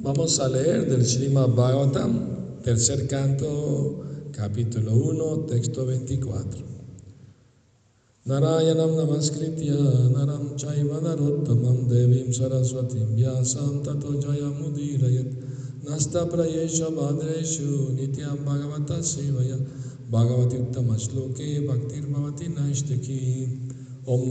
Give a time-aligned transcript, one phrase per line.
[0.00, 6.62] Vamos a leer del Srimad Bhagavatam, tercer canto, capítulo 1, texto 24.
[8.24, 9.74] Narayanam namaskritya
[10.14, 15.34] naram chaiva narottamam devim saraswatim vyasam tato jayamudirayat
[15.82, 19.58] nasta prayesha bhadreshu nityam bhagavata sevaya
[20.12, 23.50] bhagavati uttama shloke bhaktir bhavati naishtaki
[24.06, 24.30] om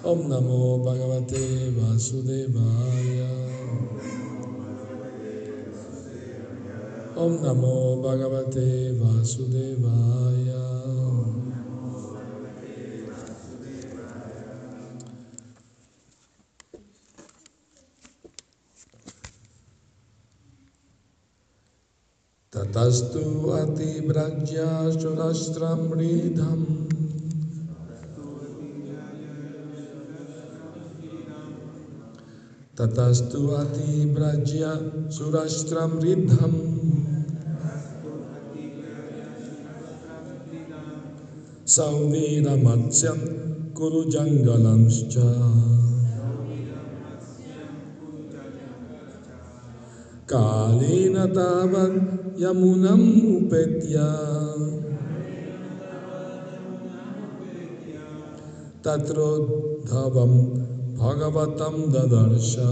[0.00, 3.18] ओम नमो भगवते वासुदेवाय
[7.16, 10.48] ओम नमो भगवते वासुदेवाय
[22.52, 24.70] ततस्तु अतिव्रज्या
[32.80, 34.60] ततस्तु अतिव्रज्य
[35.10, 36.60] सुरष्ट्रं रिद्धम्।
[41.66, 43.18] सौवीरमत्स्यं
[43.72, 45.16] कुरु जङ्गलंश्च।
[50.32, 53.96] कालेन तावत् यमुनम् उपेत्य।
[58.84, 60.59] तत्रोद्धवं
[61.00, 62.68] Bhagavatam Dadarsha.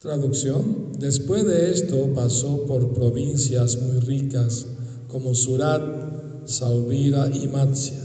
[0.00, 0.98] Traducción.
[0.98, 4.66] Después de esto pasó por provincias muy ricas
[5.06, 5.80] como Surat,
[6.44, 8.02] Sauvira y Matsya.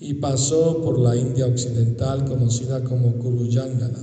[0.00, 4.00] Y pasó por la India occidental conocida como Kuruyangala.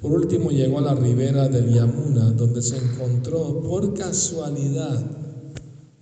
[0.00, 5.02] Por último llegó a la ribera del Yamuna donde se encontró por casualidad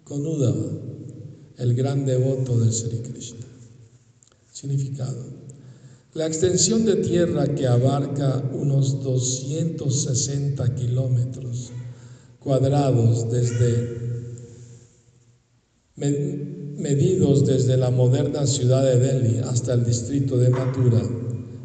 [0.04, 0.91] con Udava
[1.58, 3.46] el gran devoto de Sri Krishna.
[4.52, 5.24] Significado.
[6.14, 11.70] La extensión de tierra que abarca unos 260 kilómetros
[12.38, 14.02] cuadrados desde
[15.96, 21.02] medidos desde la moderna ciudad de Delhi hasta el distrito de Mathura,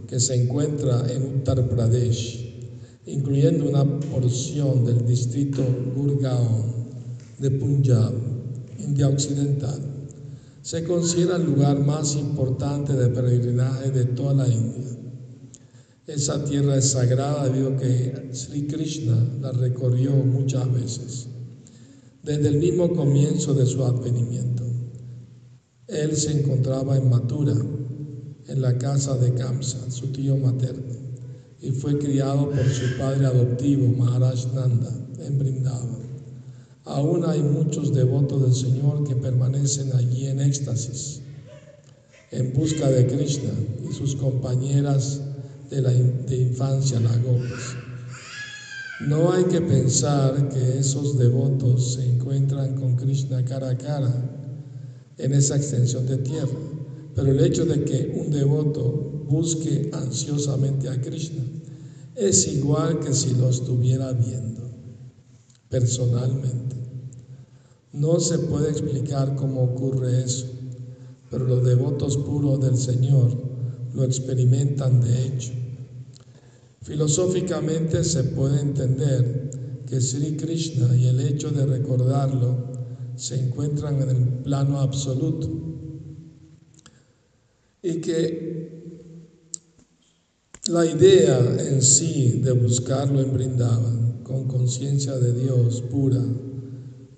[0.07, 2.71] que se encuentra en Uttar Pradesh,
[3.05, 5.63] incluyendo una porción del distrito
[5.95, 6.77] Gurgaon
[7.39, 8.13] de Punjab,
[8.87, 9.81] India Occidental
[10.61, 14.85] se considera el lugar más importante de peregrinaje de toda la India.
[16.05, 21.27] Esa tierra es sagrada debido que Sri Krishna la recorrió muchas veces,
[22.23, 24.63] desde el mismo comienzo de su advenimiento.
[25.87, 27.55] Él se encontraba en Mathura,
[28.47, 30.93] en la casa de Kamsa, su tío materno,
[31.59, 35.96] y fue criado por su padre adoptivo, Maharaj Nanda, en Vrindavan.
[36.87, 41.19] Aún hay muchos devotos del Señor que permanecen allí en éxtasis,
[42.31, 43.51] en busca de Krishna
[43.89, 45.19] y sus compañeras
[45.69, 47.75] de, infancia, las gopis.
[49.05, 54.13] No hay que pensar que esos devotos se encuentran con Krishna cara a cara
[55.17, 56.57] en esa extensión de tierra,
[57.15, 61.43] pero el hecho de que un devoto busque ansiosamente a Krishna
[62.15, 64.66] es igual que si lo estuviera viendo
[65.69, 66.75] personalmente.
[67.93, 70.47] No se puede explicar cómo ocurre eso,
[71.29, 73.35] pero los devotos puros del Señor
[73.93, 75.51] lo experimentan de hecho.
[76.81, 82.71] Filosóficamente se puede entender que Sri Krishna y el hecho de recordarlo
[83.15, 85.49] se encuentran en el plano absoluto
[87.81, 88.47] y que
[90.69, 91.39] la idea
[91.69, 96.21] en sí de buscarlo en Brindavan con conciencia de Dios pura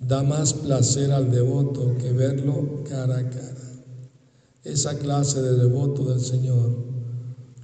[0.00, 3.84] da más placer al devoto que verlo cara a cara.
[4.62, 6.76] Esa clase de devoto del Señor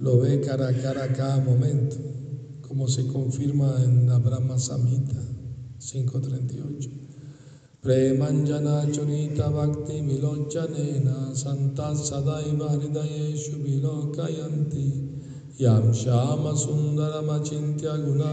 [0.01, 1.97] lo ve cara a cara a cada momento,
[2.69, 5.23] como se confirma en la Brahma Samhita
[5.79, 6.91] 538.
[7.81, 15.16] Premanjana churita bhakti milochanena sadaiva hridayeshu vilokayanti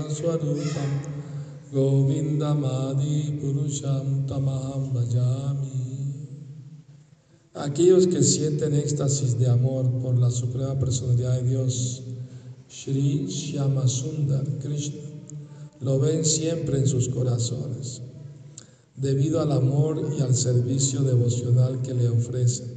[0.09, 0.91] swarupam
[1.71, 5.83] Govindamadi Purusham Tamaham Bhajami.
[7.55, 12.03] Aquellos que sienten éxtasis de amor por la Suprema Personalidad de Dios,
[12.67, 15.01] Sri Shyamasundar Krishna,
[15.79, 18.01] lo ven siempre en sus corazones,
[18.97, 22.72] debido al amor y al servicio devocional que le ofrecen.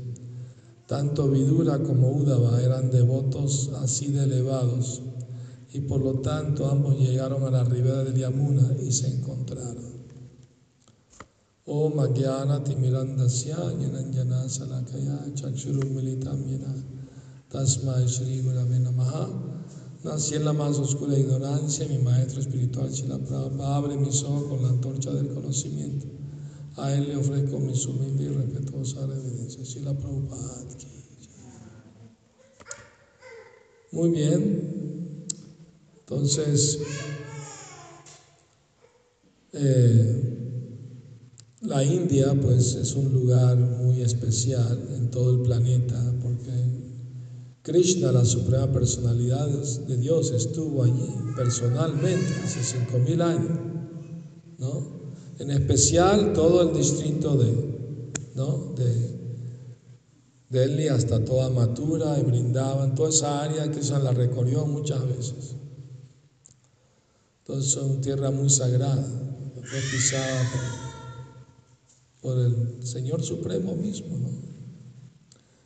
[0.87, 5.03] Tanto Vidura como Udava eran devotos así de elevados
[5.73, 9.97] y por lo tanto ambos llegaron a la ribera del Yamuna y se encontraron.
[11.67, 16.73] Om Agyana Timirandasya Nyananjana Salakaya Chakshurumilitam Yena
[17.51, 18.79] Tasmai Shri Gurave
[20.05, 24.63] Nací en la más oscura ignorancia, mi maestro espiritual Shila Prabhupada abre mis ojos con
[24.63, 26.07] la antorcha del conocimiento.
[26.77, 29.63] A él le ofrezco mi humilde y respetuosa reverencia.
[29.63, 30.65] Shila Prabhupada.
[33.93, 35.27] Muy bien.
[36.01, 36.79] Entonces,
[39.53, 40.37] eh,
[41.63, 46.53] la India pues es un lugar muy especial en todo el planeta porque
[47.63, 53.59] Krishna, la suprema personalidad de Dios, estuvo allí personalmente hace cinco mil años,
[54.59, 54.96] ¿no?
[55.39, 57.53] En especial todo el distrito de,
[58.35, 58.73] ¿no?
[58.75, 59.17] De
[60.49, 65.57] Delhi hasta toda Matura y brindaban toda esa área, Krishna la recorrió muchas veces.
[67.41, 69.05] Entonces es una tierra muy sagrada,
[69.63, 70.51] fue pisada
[72.23, 74.17] por el Señor Supremo mismo.
[74.17, 74.31] ¿no?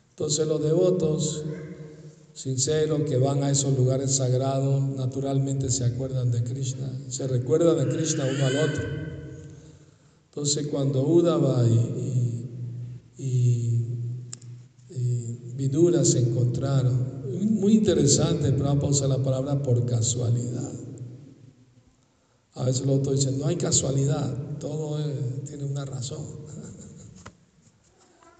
[0.09, 1.43] Entonces los devotos
[2.33, 7.95] sinceros que van a esos lugares sagrados naturalmente se acuerdan de Krishna, se recuerdan de
[7.95, 9.10] Krishna uno al otro.
[10.31, 12.47] Entonces cuando Udava y,
[13.17, 13.87] y,
[15.55, 20.71] Vidura se encontraron, muy interesante, Prabhupada usa la palabra por casualidad.
[22.53, 24.97] A veces los otros dicen, no hay casualidad, todo
[25.45, 26.23] tiene una razón.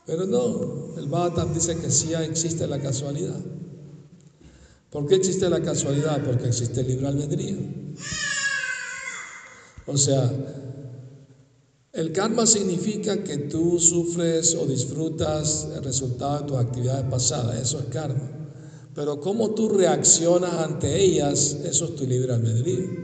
[0.06, 3.40] Pero no, el Bhagavatam dice que sí existe la casualidad.
[4.90, 6.24] ¿Por qué existe la casualidad?
[6.24, 7.58] Porque existe el libre albedrío.
[9.86, 10.32] O sea,
[11.94, 17.80] el karma significa que tú sufres o disfrutas el resultado de tus actividades pasadas, eso
[17.80, 18.32] es karma.
[18.96, 23.02] Pero cómo tú reaccionas ante ellas, eso es tu libre albedrío.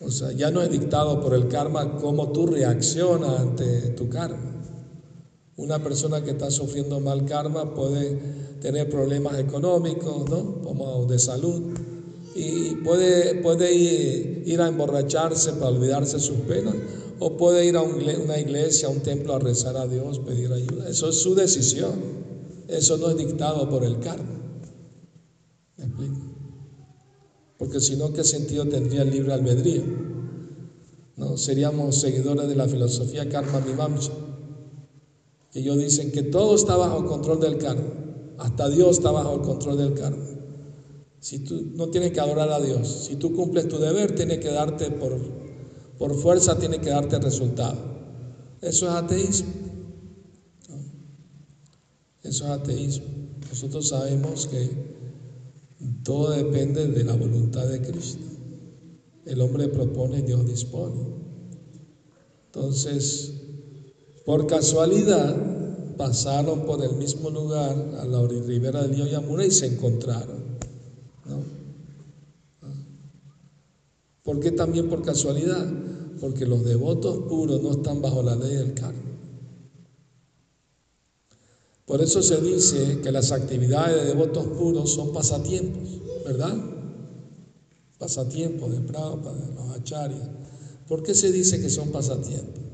[0.00, 4.62] O sea, ya no es dictado por el karma cómo tú reaccionas ante tu karma.
[5.56, 8.16] Una persona que está sufriendo mal karma puede
[8.60, 10.62] tener problemas económicos, ¿no?
[10.62, 11.74] Como de salud,
[12.34, 16.74] y puede, puede ir, a emborracharse para olvidarse sus penas,
[17.20, 20.88] o puede ir a una iglesia, a un templo a rezar a Dios, pedir ayuda.
[20.88, 22.18] Eso es su decisión.
[22.68, 24.40] Eso no es dictado por el karma.
[25.76, 26.20] ¿Me explico?
[27.56, 29.82] Porque si no, ¿qué sentido tendría el libre albedrío?
[31.16, 31.36] ¿No?
[31.36, 34.12] Seríamos seguidores de la filosofía karma mimamsa
[35.54, 37.92] ellos dicen que todo está bajo control del karma,
[38.38, 40.24] hasta Dios está bajo el control del karma.
[41.20, 44.52] Si tú no tienes que adorar a Dios, si tú cumples tu deber, tiene que
[44.52, 45.18] darte por,
[45.98, 47.76] por fuerza, tiene que darte resultado.
[48.60, 49.52] Eso es ateísmo.
[52.22, 53.06] Eso es ateísmo.
[53.48, 54.70] Nosotros sabemos que
[56.04, 58.24] todo depende de la voluntad de Cristo.
[59.24, 61.06] El hombre propone, Dios dispone.
[62.46, 63.34] Entonces,
[64.24, 65.36] por casualidad
[65.96, 70.58] pasaron por el mismo lugar a la ribera del río Yamuna y se encontraron.
[71.26, 71.42] ¿no?
[74.22, 75.66] ¿Por qué también por casualidad?
[76.20, 79.02] Porque los devotos puros no están bajo la ley del karma.
[81.86, 86.54] Por eso se dice que las actividades de devotos puros son pasatiempos, ¿verdad?
[87.98, 90.28] Pasatiempos de Prabhupada, de los acharyas.
[90.86, 92.68] ¿Por qué se dice que son pasatiempos?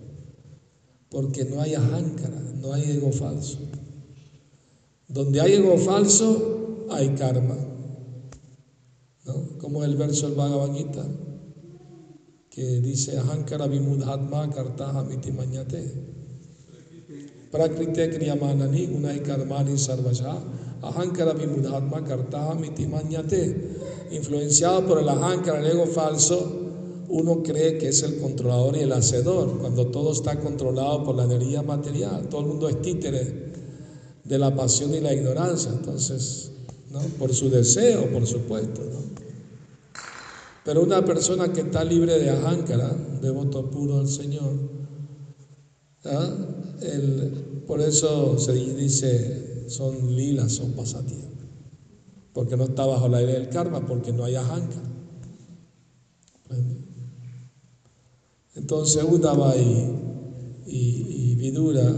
[1.14, 3.59] porque no hay ajánkara, no hay ego falso.
[5.07, 7.57] Donde hay ego falso, hay karma.
[9.59, 11.07] Como el verso del Bhagavad Gita,
[12.54, 15.82] que dice ajánkara vimudhatma kartaha miti mañate.
[17.50, 20.38] Prakrite kriyamanani unai karmani sarvasha.
[20.80, 23.42] Ahankara vimudhatma kartaha miti mañate.
[24.12, 26.61] Influenciado por el ajánkara, el ego falso,
[27.08, 31.25] uno cree que es el controlador y el hacedor, cuando todo está controlado por la
[31.25, 33.52] energía material, todo el mundo es títere
[34.23, 36.52] de la pasión y la ignorancia, entonces,
[36.92, 37.00] ¿no?
[37.18, 38.82] por su deseo, por supuesto.
[38.84, 39.24] ¿no?
[40.64, 42.88] Pero una persona que está libre de ajánkara,
[43.21, 44.52] devoto puro al Señor,
[46.04, 46.30] ¿ah?
[47.66, 51.49] por eso se dice, son lilas, son pasatiempos,
[52.33, 54.94] porque no está bajo la ley del karma, porque no hay ajánkara.
[58.54, 61.94] Entonces Udava y, Vidura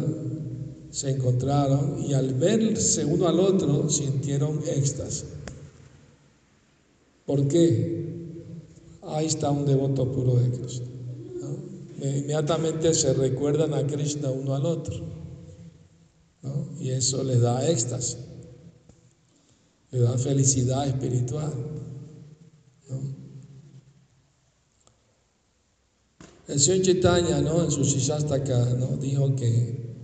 [0.91, 5.27] se encontraron y al verse uno al otro sintieron éxtasis.
[7.25, 7.96] ¿Por qué?
[9.09, 10.87] Ahí está un devoto puro de Krishna.
[11.99, 15.17] Inmediatamente se recuerdan a Krishna uno al otro.
[16.79, 18.19] Y eso les da éxtasis,
[19.91, 21.53] les da felicidad espiritual.
[26.49, 27.65] El señor Chaitanya, ¿no?
[27.65, 28.97] en su Shishastaka, ¿no?
[28.99, 29.97] dijo que,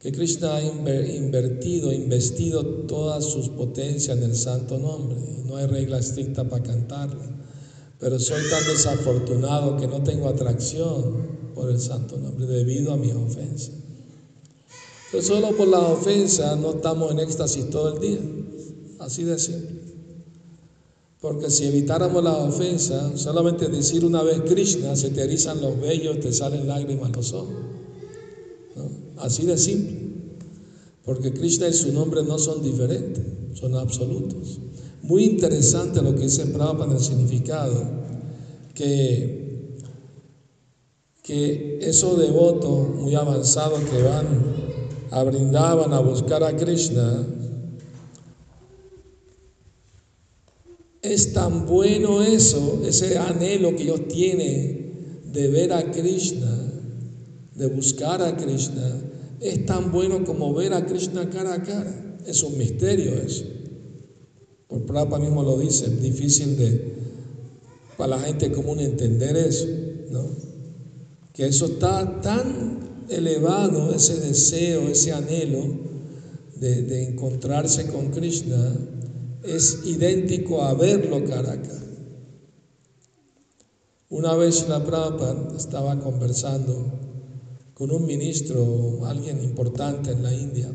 [0.00, 5.16] que Krishna ha invertido, investido todas sus potencias en el santo nombre.
[5.46, 7.35] No hay regla estricta para cantarla.
[8.06, 13.12] Pero soy tan desafortunado que no tengo atracción por el santo nombre debido a mis
[13.12, 13.72] ofensas.
[15.10, 18.20] Pero solo por las ofensas no estamos en éxtasis todo el día.
[19.00, 19.80] Así de simple.
[21.20, 26.20] Porque si evitáramos las ofensas, solamente decir una vez Krishna, se te erizan los vellos,
[26.20, 27.56] te salen lágrimas los ojos.
[29.16, 29.98] Así de simple.
[31.04, 33.24] Porque Krishna y su nombre no son diferentes,
[33.58, 34.60] son absolutos.
[35.06, 37.80] Muy interesante lo que dice en el significado,
[38.74, 39.76] que,
[41.22, 44.26] que esos devotos muy avanzados que van
[45.12, 47.24] a brindaban a buscar a Krishna,
[51.02, 56.50] es tan bueno eso, ese anhelo que ellos tienen de ver a Krishna,
[57.54, 59.02] de buscar a Krishna,
[59.40, 62.18] es tan bueno como ver a Krishna cara a cara.
[62.26, 63.55] Es un misterio eso.
[64.68, 66.94] Por Prabhupada mismo lo dice, difícil de,
[67.96, 69.66] para la gente común entender eso,
[70.10, 70.24] ¿no?
[71.32, 75.62] Que eso está tan elevado, ese deseo, ese anhelo
[76.56, 78.76] de, de encontrarse con Krishna,
[79.44, 81.86] es idéntico a verlo cara a cara.
[84.08, 86.92] Una vez la Prabhupada estaba conversando
[87.74, 90.72] con un ministro, alguien importante en la India,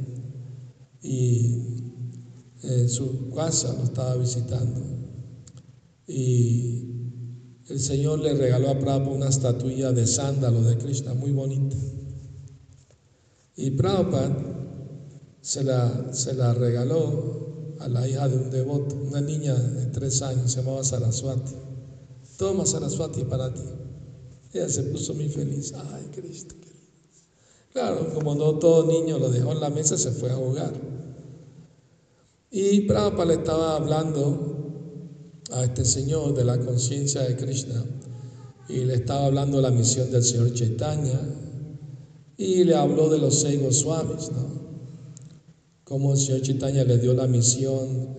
[1.01, 1.90] y
[2.63, 4.81] en su casa lo estaba visitando.
[6.07, 6.91] Y
[7.67, 11.75] el Señor le regaló a Prabhupada una estatuilla de sándalo de Krishna muy bonita.
[13.55, 14.35] Y Prabhupada
[15.41, 20.21] se la, se la regaló a la hija de un devoto, una niña de tres
[20.21, 21.55] años, se llamaba Saraswati.
[22.37, 23.61] Toma Saraswati para ti.
[24.53, 25.73] Ella se puso muy feliz.
[25.73, 26.71] Ay, Cristo, querido.
[27.71, 30.90] Claro, como no todo niño lo dejó en la mesa, se fue a jugar.
[32.53, 37.85] Y Prabhupada le estaba hablando a este señor de la conciencia de Krishna
[38.67, 41.17] y le estaba hablando de la misión del señor Chaitanya
[42.35, 44.61] y le habló de los seis Goswamis, ¿no?
[45.85, 48.17] Cómo el señor Chaitanya le dio la misión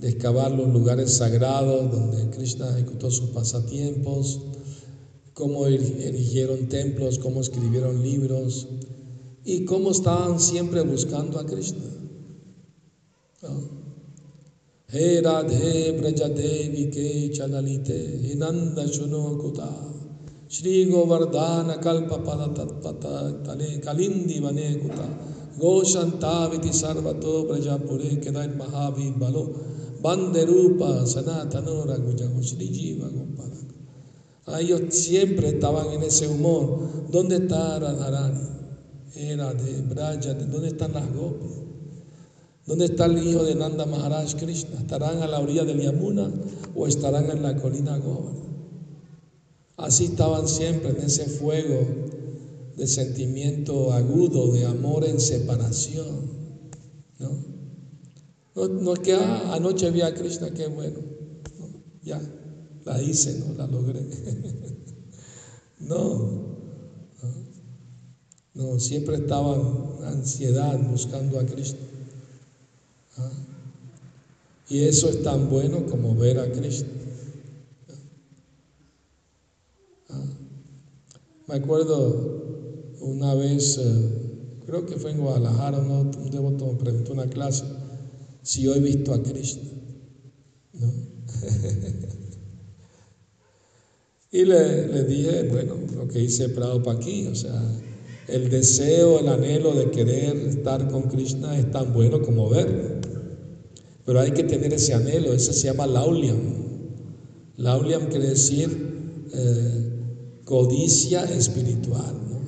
[0.00, 4.40] de excavar los lugares sagrados donde Krishna ejecutó sus pasatiempos,
[5.32, 8.68] cómo erigieron templos, cómo escribieron libros
[9.44, 12.03] y cómo estaban siempre buscando a Krishna.
[14.89, 19.69] हे राधे ब्रज देवी के चललिते हिनंद शुनो कुता
[20.51, 23.05] श्री गोवर्धन कल्प पद तत्पत
[23.47, 25.07] तले कलिंदी वने कुता
[25.59, 29.43] गोशंताविति सर्वतो ब्रजपुरे किदन महावी बलो
[30.03, 33.49] बंदे रूप सनातनो रघुजगो श्री जीव Gopal
[34.47, 37.07] Ellos siempre estaban en ese humor.
[37.11, 38.47] ¿Dónde está Radharani?
[39.15, 41.62] Era de Braja, ¿dónde están las gopis?
[42.66, 44.80] ¿Dónde está el hijo de Nanda Maharaj Krishna?
[44.80, 46.32] ¿Estarán a la orilla del Yamuna
[46.74, 48.44] o estarán en la colina Govardhan?
[49.76, 51.80] Así estaban siempre en ese fuego
[52.76, 56.32] de sentimiento agudo, de amor en separación.
[57.18, 57.54] ¿No?
[58.54, 61.00] No, es que ah, anoche vi a Krishna, qué bueno.
[62.02, 62.20] ya,
[62.84, 63.54] la hice, ¿no?
[63.54, 64.00] La logré.
[65.80, 66.54] no,
[68.54, 69.60] no, siempre estaban
[70.04, 71.93] ansiedad buscando a Krishna.
[74.68, 76.88] Y eso es tan bueno como ver a Cristo.
[80.08, 80.24] ¿Ah?
[81.46, 82.44] Me acuerdo
[83.00, 87.64] una vez, eh, creo que fue en Guadalajara, un devoto me preguntó una clase
[88.42, 89.60] si yo he visto a Cristo.
[94.32, 97.62] y le, le, dije, bueno, lo que hice Prado para aquí, o sea,
[98.28, 103.00] el deseo, el anhelo de querer estar con Krishna es tan bueno como verlo.
[104.04, 106.38] Pero hay que tener ese anhelo, ese se llama lauliam.
[107.56, 112.40] Lauliam quiere decir eh, codicia espiritual, ¿no?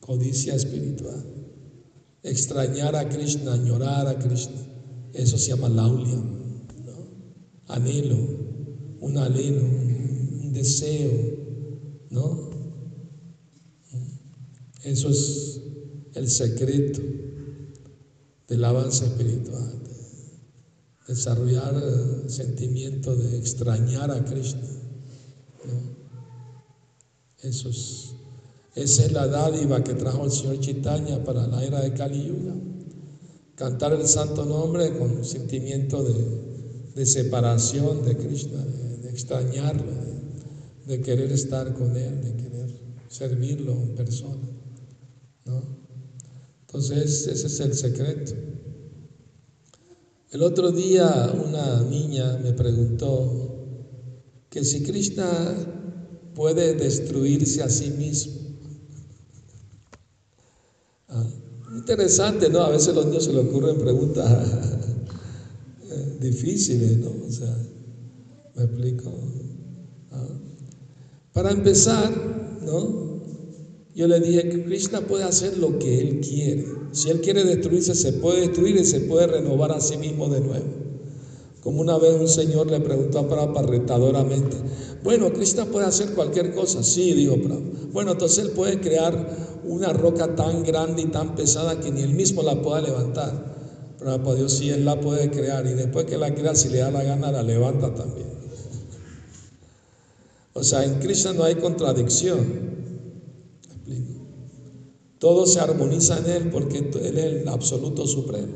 [0.00, 1.24] Codicia espiritual.
[2.22, 4.60] Extrañar a Krishna, añorar a Krishna.
[5.12, 6.24] Eso se llama lauliam,
[6.84, 7.74] ¿no?
[7.74, 8.18] Anhelo,
[9.00, 11.10] un anhelo, un deseo,
[12.10, 12.49] ¿no?
[14.84, 15.60] Eso es
[16.14, 17.00] el secreto
[18.48, 19.80] del avance espiritual
[21.10, 24.62] desarrollar el sentimiento de extrañar a Krishna.
[27.42, 28.12] Eso es,
[28.76, 32.54] esa es la dádiva que trajo el Señor Chaitanya para la era de Kali Yuga.
[33.56, 36.04] Cantar el santo nombre con sentimiento
[36.94, 38.62] de, separación de Krishna,
[39.02, 39.92] de, extrañarlo,
[40.86, 44.48] de, querer estar con Él, de querer servirlo en persona.
[45.44, 45.80] ¿No?
[46.62, 48.32] Entonces, ese es el secreto.
[50.30, 53.66] El otro día una niña me preguntó
[54.48, 55.26] que si Krishna
[56.34, 58.34] puede destruirse a sí mismo.
[61.08, 61.26] Ah,
[61.76, 62.60] interesante, ¿no?
[62.60, 64.46] A veces a los niños se les ocurren preguntas
[66.20, 67.10] difíciles, ¿no?
[67.26, 67.56] O sea,
[68.54, 69.12] me explico.
[70.12, 70.28] Ah.
[71.32, 72.12] Para empezar,
[72.62, 73.09] ¿no?
[73.94, 76.64] Yo le dije que Krishna puede hacer lo que él quiere.
[76.92, 80.40] Si él quiere destruirse, se puede destruir y se puede renovar a sí mismo de
[80.40, 80.66] nuevo.
[81.60, 84.56] Como una vez un señor le preguntó a Prabhupada retadoramente,
[85.02, 86.82] bueno, Krishna puede hacer cualquier cosa.
[86.84, 87.88] Sí, dijo Prabhupada.
[87.92, 92.14] Bueno, entonces él puede crear una roca tan grande y tan pesada que ni él
[92.14, 93.50] mismo la pueda levantar.
[93.98, 96.92] Prabhupada, Dios sí, él la puede crear y después que la crea, si le da
[96.92, 98.28] la gana, la levanta también.
[100.52, 102.69] O sea, en Krishna no hay contradicción.
[105.20, 108.54] Todo se armoniza en Él porque Él es el absoluto supremo.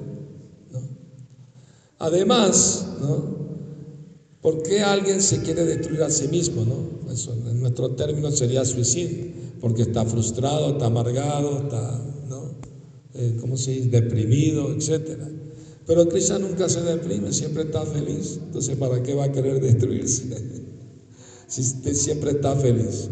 [1.98, 3.34] Además, ¿no?
[4.40, 6.64] ¿por qué alguien se quiere destruir a sí mismo?
[6.64, 7.12] ¿no?
[7.12, 9.26] Eso en nuestro término sería suicidio,
[9.60, 12.54] porque está frustrado, está amargado, está, ¿no?
[13.14, 13.88] Eh, ¿cómo se dice?
[13.90, 15.18] Deprimido, etc.
[15.86, 18.40] Pero Krishna nunca se deprime, siempre está feliz.
[18.42, 20.24] Entonces, ¿para qué va a querer destruirse?
[21.46, 23.10] si siempre está feliz.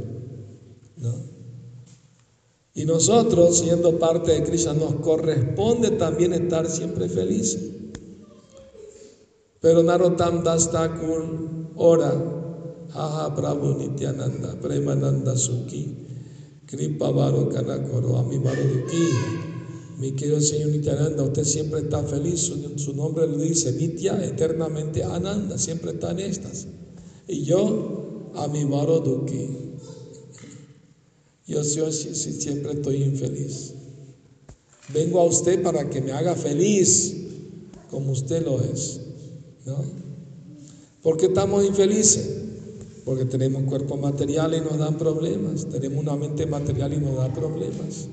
[2.74, 7.60] Y nosotros, siendo parte de Krishna, nos corresponde también estar siempre felices.
[9.60, 12.12] Pero Narottam Das Thakur ora,
[12.88, 15.96] Jaja Prabhu Nityananda, Premananda Sukhi,
[16.66, 19.08] Kripa Varo Kanakoro, Ami Duki.
[19.98, 25.58] Mi querido Señor Nityananda, usted siempre está feliz, su, nombre lo dice, Nitya, eternamente Ananda,
[25.58, 26.66] siempre está en estas.
[27.28, 29.71] Y yo, Ami Duki.
[31.46, 33.74] Yo, siempre estoy infeliz.
[34.92, 37.16] Vengo a usted para que me haga feliz
[37.90, 39.00] como usted lo es.
[39.66, 39.76] ¿no?
[41.02, 42.42] ¿Por qué estamos infelices?
[43.04, 45.68] Porque tenemos cuerpo material y nos dan problemas.
[45.68, 48.08] Tenemos una mente material y nos da problemas.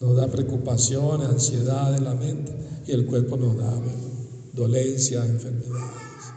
[0.00, 2.52] Nos da preocupación, ansiedad en la mente.
[2.86, 3.72] Y el cuerpo nos da
[4.52, 6.32] dolencias, enfermedades,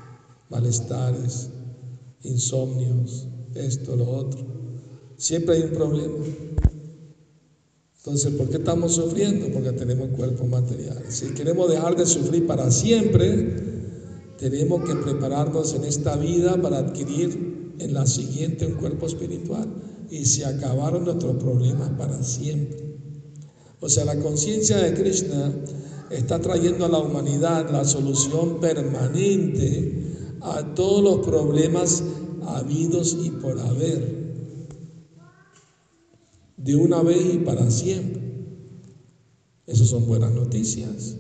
[0.49, 1.49] malestares,
[2.23, 4.61] insomnios, esto, lo otro.
[5.21, 6.15] Siempre hay un problema.
[7.97, 9.53] Entonces, ¿por qué estamos sufriendo?
[9.53, 11.03] Porque tenemos cuerpo material.
[11.10, 13.53] Si queremos dejar de sufrir para siempre,
[14.39, 19.67] tenemos que prepararnos en esta vida para adquirir en la siguiente un cuerpo espiritual.
[20.10, 22.97] Y se acabaron nuestros problemas para siempre.
[23.79, 25.53] O sea, la conciencia de Krishna
[26.10, 32.01] está trayendo a la humanidad la solución permanente a todos los problemas
[32.47, 34.20] habidos y por haber
[36.63, 38.21] de una vez y para siempre.
[39.65, 41.17] Esas son buenas noticias.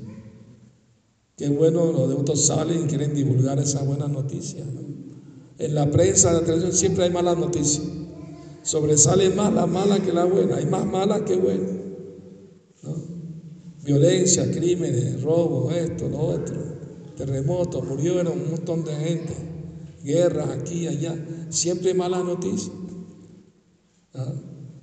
[1.37, 4.67] Qué bueno, los devotos salen y quieren divulgar esas buenas noticias.
[5.57, 7.83] En la prensa, en la televisión siempre hay malas noticias.
[8.63, 10.57] Sobresale más la mala que la buena.
[10.57, 11.67] Hay más mala que buena.
[13.83, 16.55] Violencia, crímenes, robos, esto, lo otro.
[17.17, 19.33] Terremotos, murieron un montón de gente.
[20.03, 21.15] Guerras aquí y allá.
[21.49, 22.71] Siempre hay malas noticias.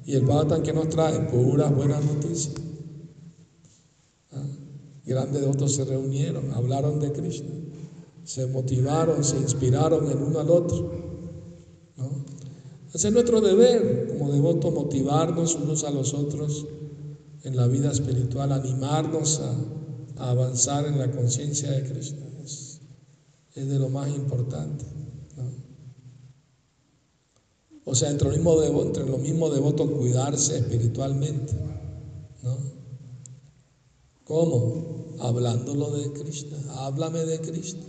[0.08, 2.54] Y el Bhagavatam que nos trae puras buenas noticias.
[4.32, 4.42] ¿Ah?
[5.04, 7.50] Grandes devotos se reunieron, hablaron de Krishna,
[8.24, 10.90] se motivaron, se inspiraron el uno al otro.
[12.94, 16.66] es nuestro deber como devotos motivarnos unos a los otros
[17.42, 22.26] en la vida espiritual, animarnos a, avanzar en la conciencia de Krishna.
[22.44, 22.80] Es
[23.54, 24.86] de lo más importante.
[27.90, 31.54] O sea, entre, los mismos devotos cuidarse espiritualmente.
[32.42, 32.58] ¿no?
[34.24, 35.16] ¿Cómo?
[35.20, 36.58] Hablándolo de Krishna.
[36.80, 37.86] Háblame de Krishna.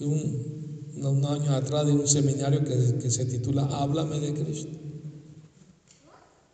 [0.00, 4.78] un, años atrás de un seminario que, se titula Háblame de Krishna.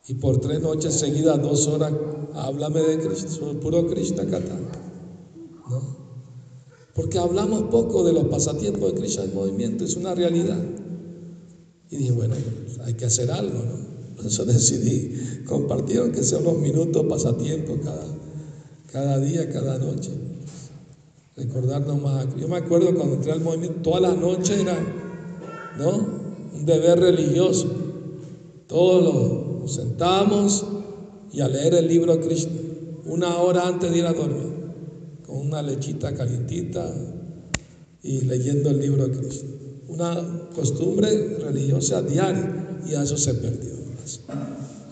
[0.06, 1.92] Y por tres noches seguidas, dos horas,
[2.34, 4.22] háblame de Krishna, puro Krishna.
[5.68, 5.96] ¿no?
[6.94, 10.81] Porque hablamos poco de los pasatiempos de Krishna en movimiento, es una realidad.
[11.92, 12.34] Y dije, bueno,
[12.86, 13.92] hay que hacer algo, ¿no?
[14.16, 18.06] Por eso decidí compartir, aunque sea unos minutos, pasatiempo cada,
[18.90, 20.10] cada día, cada noche.
[21.36, 22.26] Recordarnos más.
[22.40, 24.78] Yo me acuerdo cuando entré al movimiento, todas las noches era,
[25.78, 25.90] ¿no?
[26.54, 27.68] Un deber religioso.
[28.68, 30.64] Todos nos sentamos
[31.30, 32.52] y a leer el libro de Krishna,
[33.04, 34.52] una hora antes de ir a dormir,
[35.26, 36.90] con una lechita calientita
[38.02, 39.61] y leyendo el libro de Krishna
[39.92, 42.80] una costumbre religiosa diaria.
[42.86, 43.72] y eso se perdió.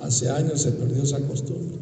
[0.01, 1.79] Hace años se perdió esa costumbre.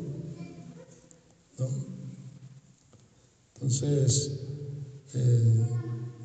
[3.55, 4.33] Entonces,
[5.15, 5.67] eh,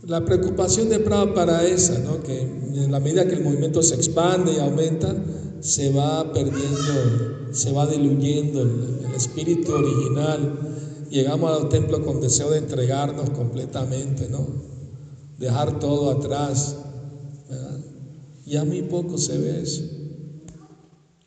[0.03, 2.21] la preocupación de Prabhupada para esa, ¿no?
[2.21, 5.15] que en la medida que el movimiento se expande y aumenta,
[5.62, 11.08] se va perdiendo, se va diluyendo el, espíritu original.
[11.10, 14.72] Llegamos al templo con deseo de entregarnos completamente, ¿no?
[15.43, 16.77] Dejar todo atrás.
[18.45, 19.84] Y a mí poco se ve eso.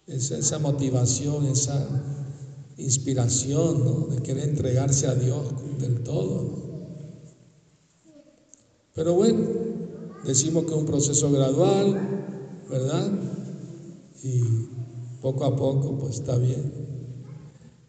[0.06, 1.86] Esa, motivación, esa
[2.78, 4.06] inspiración, ¿no?
[4.14, 5.42] De querer entregarse a Dios
[5.78, 6.64] del todo,
[8.94, 9.46] Pero bueno,
[10.24, 12.00] decimos que es un proceso gradual,
[12.70, 13.12] ¿verdad?
[14.22, 14.40] Y
[15.20, 16.72] poco a poco, pues está bien.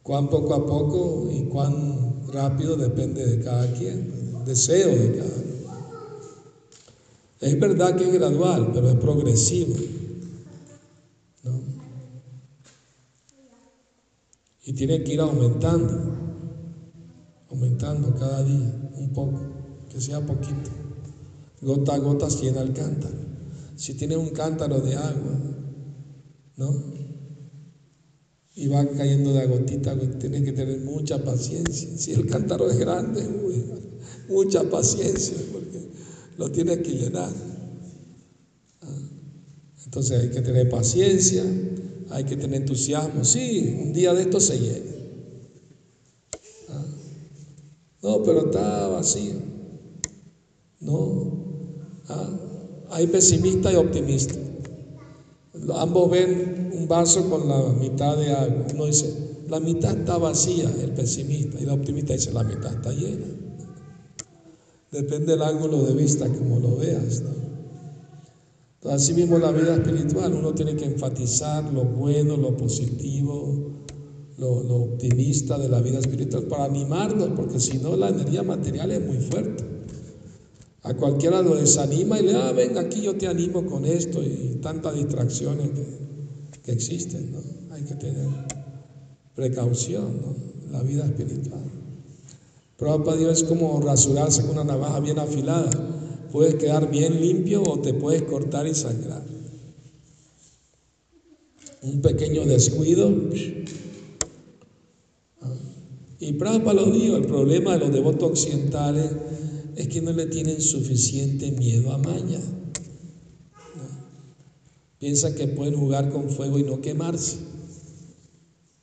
[0.04, 5.37] Cuán poco a poco y cuán rápido depende de cada quien, deseo de cada.
[7.40, 9.76] Es verdad que es gradual, pero es progresivo.
[14.66, 16.14] Y tiene que ir aumentando,
[17.50, 19.40] aumentando cada día un poco,
[19.90, 20.70] que sea poquito.
[21.62, 23.16] Gota a gota llena el cántaro.
[23.78, 25.40] Si tiene un cántaro de agua,
[26.58, 26.76] ¿no?
[28.56, 31.98] Y va cayendo de gotita, tiene que tener mucha paciencia.
[31.98, 33.24] Si el cántaro es grande,
[34.28, 35.77] mucha paciencia, porque
[36.38, 37.32] lo tiene que llenar.
[38.82, 39.10] Ah,
[39.86, 41.44] entonces hay que tener paciencia,
[42.10, 43.24] hay que tener entusiasmo.
[43.26, 44.92] Sí, un día de esto se llena.
[46.70, 46.86] Ah.
[48.04, 49.34] No, pero está vacío.
[50.80, 52.04] No.
[52.08, 52.40] Ah.
[52.92, 54.36] Hay pesimista y optimista.
[55.76, 58.66] Ambos ven un vaso con la mitad de agua.
[58.74, 59.14] Uno dice,
[59.50, 63.26] la mitad está vacía, el pesimista, y el optimista dice, la mitad está llena.
[64.92, 67.22] Depende del ángulo de vista, como lo veas.
[67.22, 67.38] ¿no?
[68.92, 73.84] Así mismo la vida espiritual, uno tiene que enfatizar lo bueno, lo positivo,
[74.38, 79.06] lo, optimista de la vida espiritual para animarnos, porque si no la energía material es
[79.06, 79.66] muy fuerte.
[80.84, 84.60] A cualquiera lo desanima y le, ah, venga aquí yo te animo con esto y
[84.62, 85.70] tantas distracciones
[86.64, 87.40] que, existen, ¿no?
[87.74, 88.28] Hay que tener
[89.36, 90.36] precaución, ¿no?
[90.72, 91.77] La vida espiritual.
[92.78, 95.70] Prueba para Dios es como rasurarse con una navaja bien afilada
[96.32, 99.24] puedes quedar bien limpio o te puedes cortar y sangrar.
[101.82, 103.12] Un pequeño descuido.
[106.20, 109.12] Y Prabhupada lo dijo, el problema de los devotos occidentales
[109.76, 112.40] es que no le tienen suficiente miedo a maña.
[115.00, 117.38] Piensan que pueden jugar con fuego y no quemarse.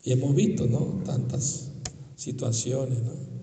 [0.04, 1.02] Y hemos visto, ¿no?
[1.04, 1.70] Tantas
[2.14, 3.33] situaciones, ¿no?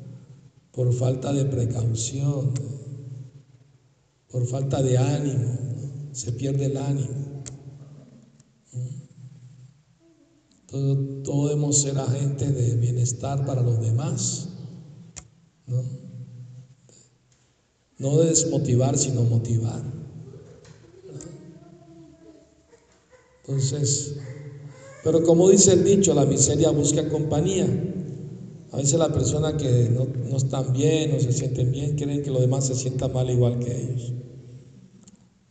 [0.72, 2.54] Por falta de precaución
[4.32, 7.44] por falta de ánimo, se pierde el ánimo.
[10.68, 14.48] Todo, todo debemos ser agentes de bienestar para los demás,
[15.68, 15.84] ¿no?
[17.98, 19.84] No de desmotivar, sino motivar.
[23.44, 24.16] Entonces,
[25.04, 27.91] pero como dice el dicho, la miseria busca compañía.
[28.72, 32.32] A veces la persona que no, no están bien, no se sienten bien, quieren que
[32.32, 34.14] los demás se sientan mal igual que ellos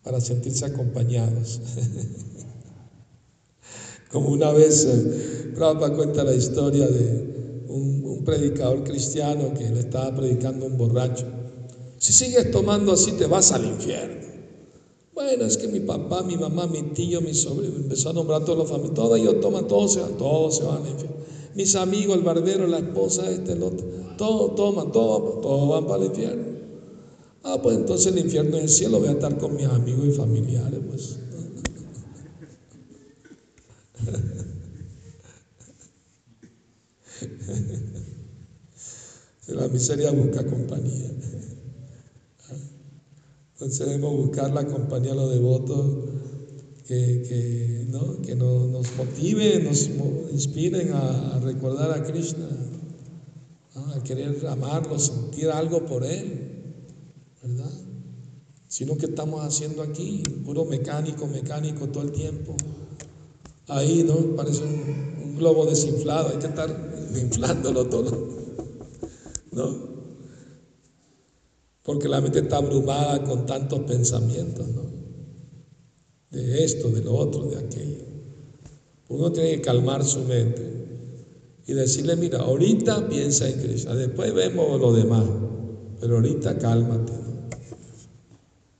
[0.02, 1.60] para sentirse acompañados.
[4.10, 10.14] Como una vez eh, Prabhupada cuenta la historia de un, predicador cristiano que le estaba
[10.14, 11.26] predicando un borracho.
[11.96, 14.26] Si sigues tomando así te vas al infierno.
[15.14, 18.44] Bueno, es que mi papá, mi mamá, mi tío, mi sobrino, empezó a nombrar a
[18.44, 21.16] todos los familiares, todos ellos toman, todos se van, todos se van al infierno.
[21.54, 23.86] Mis amigos, el barbero, la esposa, este, el otro,
[24.16, 26.44] todos toman, todos, todos van para el infierno.
[27.42, 30.12] Ah, pues entonces el infierno es el cielo, voy a estar con mis amigos y
[30.12, 31.18] familiares, pues.
[39.48, 41.10] La miseria busca compañía.
[43.54, 46.09] Entonces debemos buscar la compañía de los devotos
[46.90, 48.20] que, ¿no?
[48.20, 49.88] que nos, motiven, nos
[50.32, 52.48] inspiren a, recordar a Krishna,
[53.94, 56.48] a querer amarlo, sentir algo por Él.
[57.42, 57.70] ¿verdad?
[58.66, 62.56] Sino que estamos haciendo aquí, puro mecánico, mecánico todo el tiempo.
[63.68, 64.34] Ahí, ¿no?
[64.36, 66.68] Parece un, globo desinflado, hay que estar
[67.18, 68.28] inflándolo todo,
[69.52, 69.90] ¿no?
[71.82, 74.99] Porque la mente está abrumada con tantos pensamientos, ¿no?
[76.30, 78.04] De esto, de lo otro, de aquello.
[79.08, 80.62] Uno tiene que calmar su mente
[81.66, 85.24] y decirle, mira, ahorita piensa en Cristo, después vemos lo demás,
[86.00, 87.12] pero ahorita cálmate.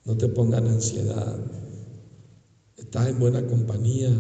[0.04, 1.38] No te pongan ansiedad.
[2.76, 4.10] estás en buena compañía.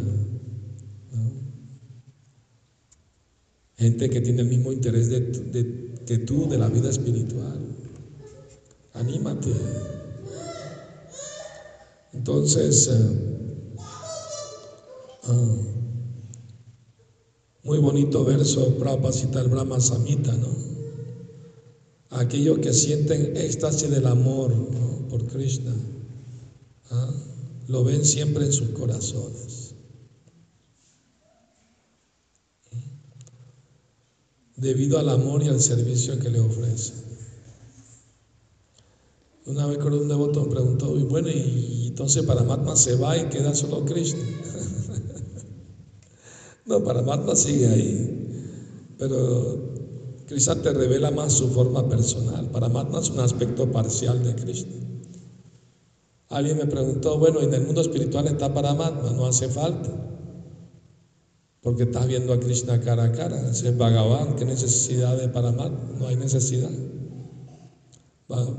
[3.76, 7.58] Gente que tiene el mismo interés que tú de la vida espiritual.
[8.94, 9.50] Anímate.
[12.12, 13.76] Entonces, eh,
[15.24, 15.56] ah,
[17.62, 20.48] muy bonito verso Prabhupada Brahma Samhita, ¿no?
[22.10, 24.52] Aquellos que sienten éxtasis del amor
[25.08, 25.72] por Krishna,
[26.90, 27.14] ¿ah?
[27.68, 29.74] lo ven siempre en sus corazones.
[34.56, 36.96] Debido al amor y al servicio que le ofrecen.
[39.46, 43.24] Una vez con un devoto me preguntó, y bueno, y entonces Paramatma se va y
[43.24, 44.22] queda solo Krishna.
[46.66, 49.74] no, Paramatma sigue ahí, pero
[50.28, 52.48] Krishna te revela más su forma personal.
[52.50, 54.72] Paramatma es un aspecto parcial de Krishna.
[56.28, 59.90] Alguien me preguntó, bueno, en el mundo espiritual está Paramatma, no hace falta.
[61.60, 65.98] Porque estás viendo a Krishna cara a cara, ese es Bhagavan, ¿qué necesidad de Paramatma?
[65.98, 66.70] No hay necesidad.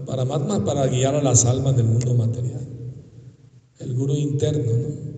[0.05, 2.60] Paramatma es para guiar a las almas del mundo material.
[3.83, 5.11] El guru interno, ¿no?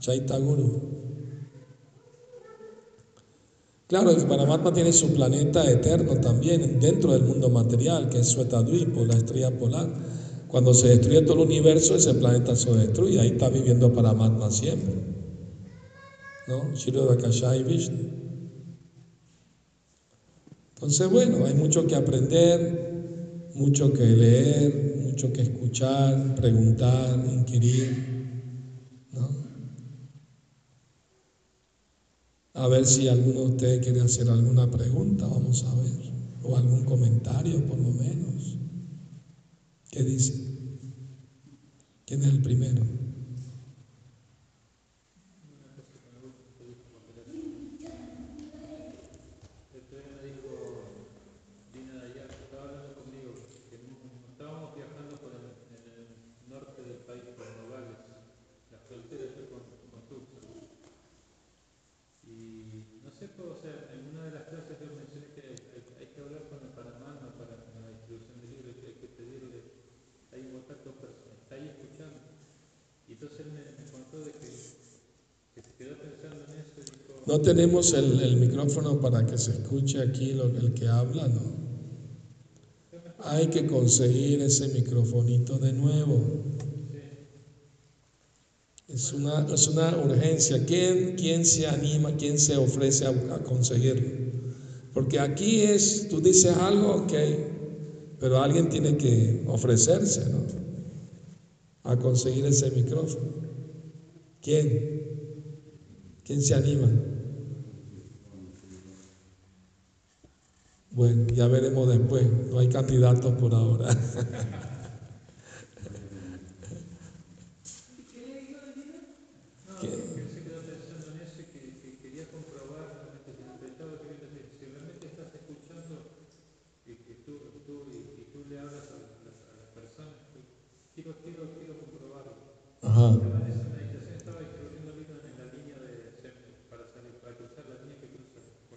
[0.00, 0.94] Chaita Guru.
[3.86, 9.04] Claro, que Paramatma tiene su planeta eterno también dentro del mundo material, que es Suetadvipo,
[9.04, 9.88] la estrella polar.
[10.48, 13.20] Cuando se destruye todo el universo, ese planeta se destruye.
[13.20, 14.94] Ahí está viviendo Paramatma siempre.
[16.48, 16.74] ¿No?
[16.74, 18.14] Shirodakashai Vishnu.
[20.74, 27.88] Entonces, bueno, hay mucho que aprender, mucho que leer, mucho que escuchar, preguntar, inquirir,
[29.12, 29.28] ¿no?
[32.54, 35.92] A ver si alguno de ustedes quiere hacer alguna pregunta, vamos a ver,
[36.42, 38.58] o algún comentario por lo menos.
[39.90, 40.32] ¿Qué dice?
[42.06, 43.03] ¿Quién es el primero?
[77.26, 81.64] No tenemos el, micrófono para que se escuche aquí el que habla, ¿no?
[83.20, 86.20] Hay que conseguir ese microfonito de nuevo.
[88.86, 90.66] Es una, es una urgencia.
[90.66, 94.06] ¿Quién, ¿Quién, se anima, quién se ofrece a, a, conseguirlo?
[94.92, 97.12] Porque aquí es, tú dices algo, ok,
[98.20, 100.44] pero alguien tiene que ofrecerse, ¿no?
[101.84, 103.32] A conseguir ese micrófono.
[104.42, 105.04] ¿Quién?
[106.24, 107.13] ¿Quién se anima?
[110.94, 112.24] Bueno, ya veremos después.
[112.50, 113.88] No hay candidatos por ahora.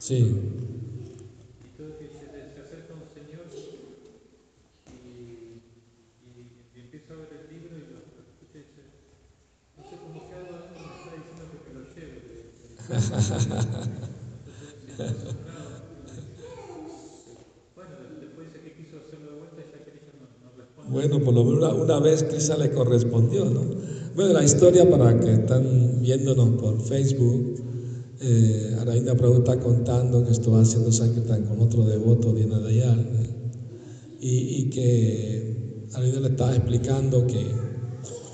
[0.07, 0.23] Sí.
[0.23, 3.43] Y todo que se, se acerca un señor
[4.87, 5.59] y,
[6.73, 8.83] y, empieza a ver el libro y lo, escucha y dice,
[9.75, 12.23] no sé cómo qué hago, me está diciendo que me lo lleve.
[17.75, 20.89] bueno, después dice que quiso hacerlo de vuelta y ya que no, no responde.
[20.89, 23.59] Bueno, por lo menos una, vez quizá le correspondió, ¿no?
[24.15, 27.61] Bueno, la historia para que están viéndonos por Facebook
[28.21, 33.05] eh, Arainda está contando que estuvo haciendo Sankirtan con otro devoto de Nadayal
[34.21, 37.45] y, y, que Arainda le estaba explicando que,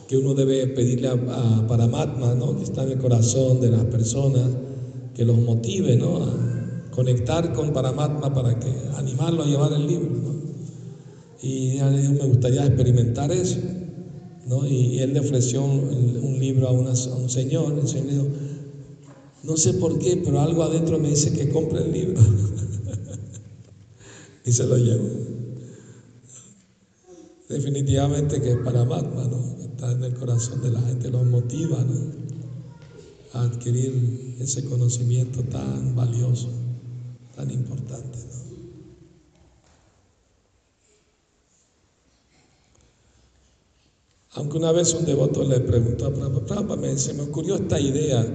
[0.08, 2.56] que uno debe pedirle a, Paramatma, ¿no?
[2.56, 4.51] que está en el corazón de las personas,
[5.15, 6.17] que los motive ¿no?
[6.17, 10.42] a conectar con Paramatma para que animarlo a llevar el libro.
[11.43, 13.60] Y ella dijo, me gustaría experimentar eso.
[14.47, 14.65] ¿no?
[14.65, 18.27] Y, él le ofreció un, libro a, un señor, el señor le dijo,
[19.43, 22.21] no sé por qué, pero algo adentro me dice que compre el libro.
[24.45, 25.10] y se lo llevo.
[27.49, 29.58] Definitivamente que es para Matma, ¿no?
[29.65, 32.23] Está en el corazón de la gente, los motiva, ¿no?
[33.34, 36.49] A adquirir ese conocimiento tan valioso,
[37.36, 38.42] tan importante, ¿no?
[44.36, 48.26] Aunque una vez un devoto le preguntó a Prabhupada, me, se me ocurrió esta idea,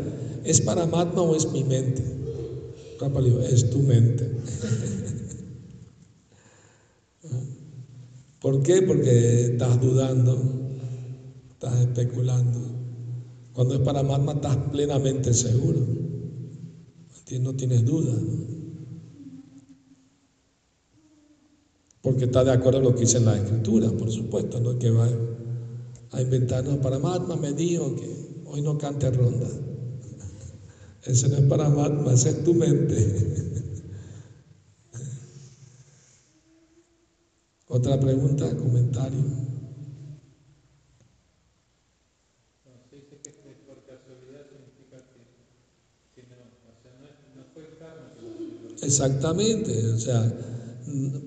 [0.45, 2.05] ¿es para Matma o es mi mente?
[2.99, 4.31] Prabhupada le dijo, es tu mente.
[8.41, 8.83] ¿Por qué?
[8.83, 10.39] Porque estás dudando,
[11.51, 12.61] estás especulando.
[13.53, 15.81] Cuando es para Matma estás plenamente seguro.
[17.41, 18.15] No tienes duda.
[22.01, 25.09] Porque está de acuerdo a lo que dice la escritura, por supuesto, no que va
[26.13, 26.79] a inventarnos.
[26.79, 29.49] Para Matma me dijo que hoy no cante ronda.
[31.05, 33.39] Ese no es para Matma, esa es tu mente.
[37.69, 39.49] Otra pregunta, comentario.
[48.81, 50.33] Exactamente, o sea,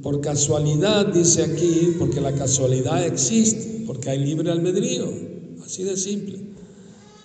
[0.02, 5.12] por casualidad dice aquí, porque la casualidad existe, porque hay libre albedrío,
[5.66, 6.40] así de simple.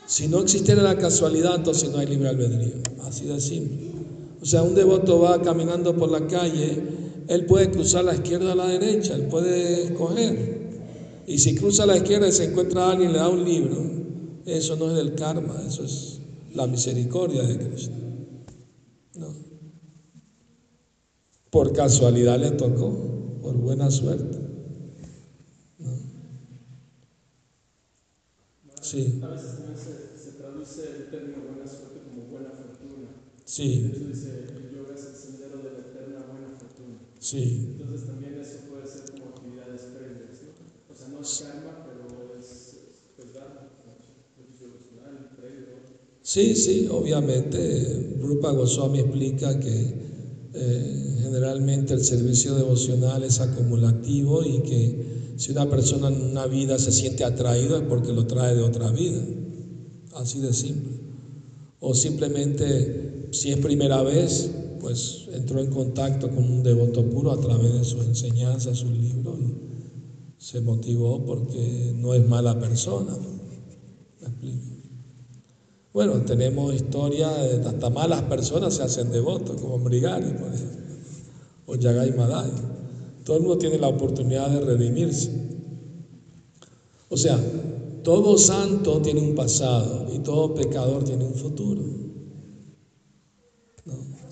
[0.07, 3.91] Si no existiera la casualidad, entonces no hay libre albedrío, así de simple.
[4.41, 6.97] O sea, un devoto va caminando por la calle
[7.29, 10.67] él puede cruzar la izquierda a la derecha, él puede escoger.
[11.27, 13.85] Y si cruza la izquierda y se encuentra a alguien y le da un libro,
[14.45, 16.21] eso no es del karma, eso es
[16.55, 17.95] la misericordia de Cristo.
[19.17, 19.35] No.
[21.51, 24.39] Por casualidad le tocó, por buena suerte.
[25.79, 25.93] No.
[28.87, 29.21] Sí.
[29.21, 33.09] A veces también se, se, traduce el término buena suerte como buena fortuna.
[33.45, 33.91] Sí.
[33.93, 34.47] Eso dice
[37.27, 37.75] Sí.
[37.81, 40.95] Entonces también eso puede ser como actividades previas, ¿no?
[40.95, 42.77] O sea, no es karma, pero es,
[43.17, 43.31] pues
[45.37, 45.67] previo.
[46.23, 48.15] Sí, sí, obviamente.
[48.21, 49.95] Rupa Goswami explica que
[50.55, 56.79] eh, generalmente el servicio devocional es acumulativo y que si una persona en una vida
[56.79, 59.23] se siente atraída es porque lo trae de otra vida.
[60.15, 60.99] Así de simple.
[61.81, 67.41] O simplemente, si es primera vez, pues entró en contacto con un devoto puro a
[67.41, 69.55] través de sus enseñanzas, sus libros, y
[70.39, 73.17] se motivó porque no es mala persona.
[75.93, 77.33] Bueno, tenemos historias,
[77.65, 80.85] hasta malas personas se hacen devotos, como Brigari, por ejemplo,
[81.65, 82.51] o Yagai Madai.
[83.27, 85.31] Todo el mundo tiene la oportunidad de redimirse.
[87.11, 87.39] O sea,
[88.03, 91.97] todo santo tiene un pasado y todo pecador tiene un futuro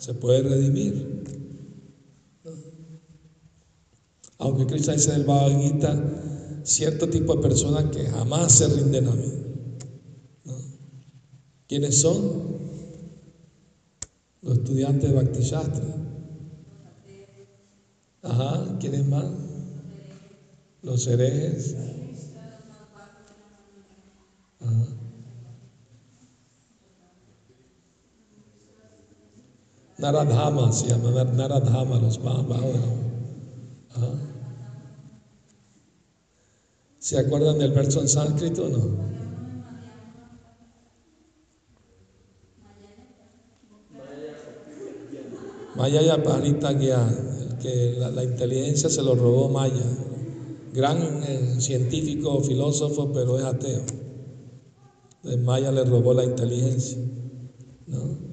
[0.05, 1.25] se puede redimir.
[4.37, 5.51] Aunque Cristo dice del Bhagavad
[6.65, 9.33] cierto tipo de personas que jamás se rinden a mí.
[11.67, 12.59] ¿Quiénes son?
[14.43, 16.04] Los estudiantes de.
[18.25, 19.27] Ajá, ¿quiénes más?
[20.83, 21.77] Los herejes.
[29.99, 32.81] Naradhama se llama, Naradhama, los más bajos.
[36.99, 39.05] ¿Se acuerdan del verso en sánscrito o no?
[45.77, 49.87] Maya Parita el que la, inteligencia se lo robó Maya,
[50.75, 53.83] gran eh, científico, filósofo, pero es ateo.
[55.43, 56.99] Maya le robó la inteligencia,
[57.87, 58.25] ¿no?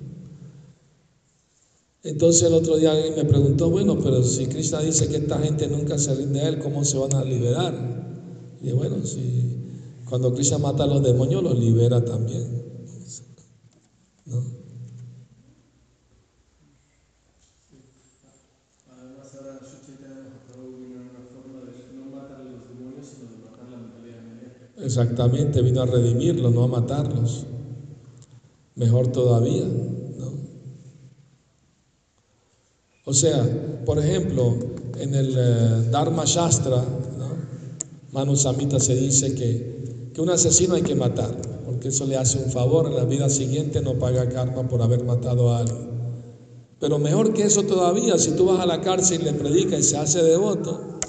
[2.03, 5.67] Entonces el otro día alguien me preguntó, bueno, pero si Krishna dice que esta gente
[5.67, 7.73] nunca se rinde a él, ¿cómo se van a liberar?
[8.61, 9.51] Y bueno, si
[10.09, 12.61] cuando Krishna mata a los demonios, los libera también.
[14.25, 14.43] ¿No?
[18.89, 19.59] Además, ahora
[20.77, 24.21] vino una forma de no matar a los demonios, sino de matar la mentalidad
[24.83, 27.45] Exactamente, vino a redimirlos, no a matarlos.
[28.75, 29.65] Mejor todavía.
[33.05, 34.55] O sea, por ejemplo,
[34.99, 36.77] en el eh, Dharma Shastra,
[37.17, 37.35] ¿no?
[38.11, 41.35] Manu se dice que, que un asesino hay que matar,
[41.65, 45.03] porque eso le hace un favor, en la vida siguiente no paga karma por haber
[45.03, 45.89] matado a alguien.
[46.79, 49.83] Pero mejor que eso todavía, si tú vas a la cárcel y le predicas y
[49.83, 50.99] se hace devoto,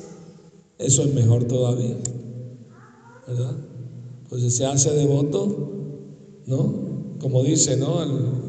[0.78, 1.96] eso es mejor todavía.
[3.26, 3.71] ¿Verdad?
[4.38, 5.70] Si se hace devoto,
[6.46, 7.16] ¿no?
[7.20, 8.02] Como dice, ¿no?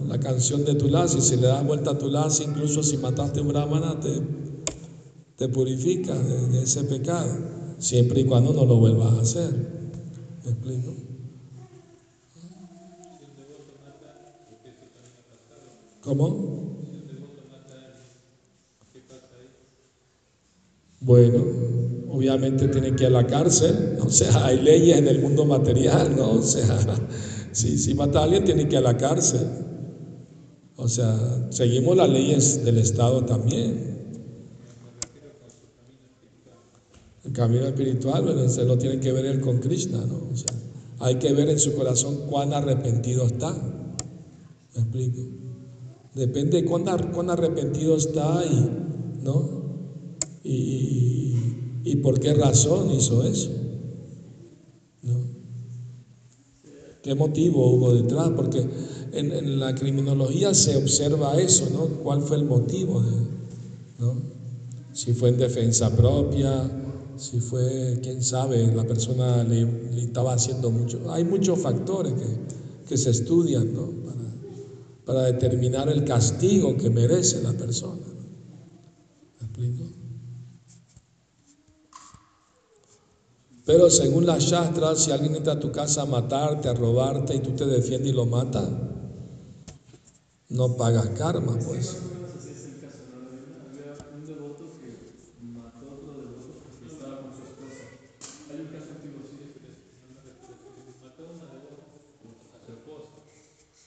[0.08, 3.50] la canción de Tulasi, si le das vuelta a Tulasi, incluso si mataste a un
[3.50, 4.10] brahmana, te,
[5.36, 9.52] te purifica de, ese pecado, siempre y cuando no lo vuelvas a hacer.
[10.44, 10.94] ¿Me explico?
[16.02, 16.54] ¿Cómo?
[21.02, 21.44] Bueno,
[22.14, 26.16] obviamente tiene que ir a la cárcel, o sea, hay leyes en el mundo material,
[26.16, 26.34] ¿no?
[26.34, 26.78] O sea,
[27.52, 29.42] si, si mata a alguien tiene que ir a la cárcel.
[30.76, 33.94] O sea, seguimos las leyes del Estado también.
[37.26, 40.30] El camino espiritual, bueno, se lo tiene que ver él con Krishna, ¿no?
[40.32, 40.56] O sea,
[41.00, 43.52] hay que ver en su corazón cuán arrepentido está.
[44.76, 45.22] ¿Me explico?
[46.14, 48.70] Depende de cuán, cuán arrepentido está y,
[49.24, 49.64] ¿no?
[50.44, 51.34] Y,
[51.98, 53.52] por qué razón hizo eso.
[57.04, 58.30] ¿Qué motivo hubo detrás?
[58.34, 58.66] Porque
[59.12, 62.02] en, la criminología se observa eso, ¿no?
[62.02, 63.02] ¿Cuál fue el motivo?
[63.02, 63.12] De,
[64.00, 64.22] ¿no?
[64.94, 66.72] Si fue en defensa propia,
[67.18, 69.68] si fue, quién sabe, la persona le,
[70.02, 71.12] estaba haciendo mucho.
[71.12, 73.90] Hay muchos factores que, que se estudian, ¿no?
[74.06, 74.22] Para,
[75.06, 78.08] para, determinar el castigo que merece la persona.
[79.42, 80.03] ¿Me explico?
[83.66, 87.40] Pero según las Shastras, si alguien entra a tu casa a matarte, a robarte y
[87.40, 88.68] tú te defiendes y lo mata,
[90.50, 91.98] no pagas karma, pues.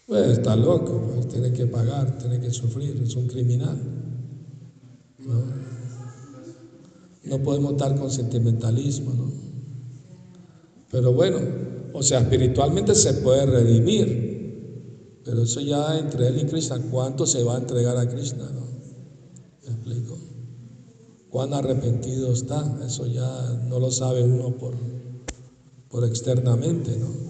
[0.06, 3.76] Pues está loco, pues tiene que pagar, tiene que sufrir, es un criminal.
[5.18, 5.42] ¿no?
[7.24, 9.45] no podemos estar con sentimentalismo, ¿no?
[10.90, 11.38] Pero bueno,
[11.92, 17.42] o sea, espiritualmente se puede redimir, pero eso ya entre él y Krishna, ¿cuánto se
[17.42, 18.50] va a entregar a Krishna?
[18.50, 18.66] ¿no?
[19.64, 20.18] ¿Me explico?
[21.30, 22.78] ¿Cuán arrepentido está?
[22.86, 24.74] Eso ya no lo sabe uno por,
[25.88, 27.26] por externamente, ¿no?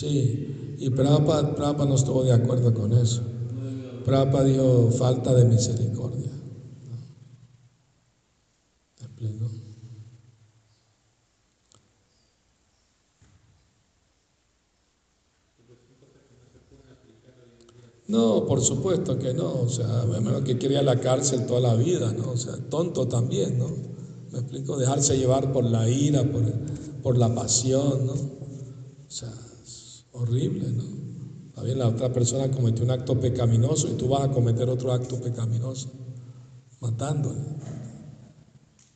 [0.00, 3.20] Sí, y Prabhupada, no estuvo de acuerdo con eso.
[4.02, 6.30] Prabhupada dijo falta de misericordia.
[8.98, 9.44] ¿Me explico?
[18.08, 19.52] No, por supuesto que no.
[19.52, 22.30] O sea, menos que quería la cárcel toda la vida, ¿no?
[22.30, 23.68] O sea, tonto también, ¿no?
[24.32, 26.42] Me explico, dejarse llevar por la ira, por,
[27.02, 28.14] por la pasión, ¿no?
[28.14, 29.30] O sea,
[30.12, 30.84] Horrible, ¿no?
[31.54, 35.20] También la otra persona cometió un acto pecaminoso y tú vas a cometer otro acto
[35.20, 35.90] pecaminoso,
[36.80, 37.40] matándole,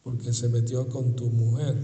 [0.03, 1.77] porque se metió con tu mujer.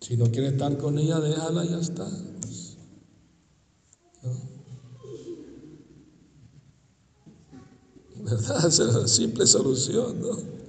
[0.00, 2.08] Si no quiere estar con ella, déjala y ya está.
[8.22, 8.66] ¿Verdad?
[8.68, 10.60] Es una simple solución, ¿no?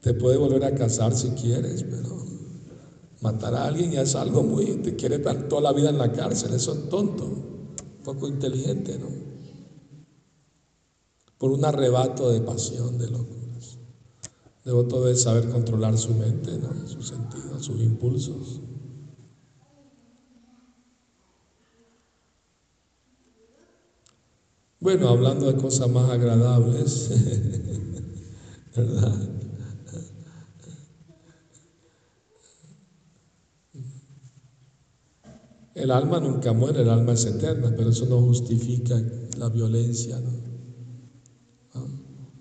[0.00, 2.29] Te puede volver a casar si quieres, pero
[3.20, 6.10] Matar a alguien ya es algo muy, te quiere dar toda la vida en la
[6.10, 7.28] cárcel, eso es tonto,
[8.02, 9.08] poco inteligente, ¿no?
[11.36, 13.78] Por un arrebato de pasión, de locuras.
[14.64, 16.86] Devoto de saber controlar su mente, ¿no?
[16.86, 18.60] sus sentidos, sus impulsos.
[24.80, 27.10] Bueno, hablando de cosas más agradables,
[28.76, 29.39] ¿verdad?
[35.80, 39.02] El alma nunca muere, el alma es eterna, pero eso no justifica
[39.38, 40.20] la violencia.
[40.20, 40.50] ¿no?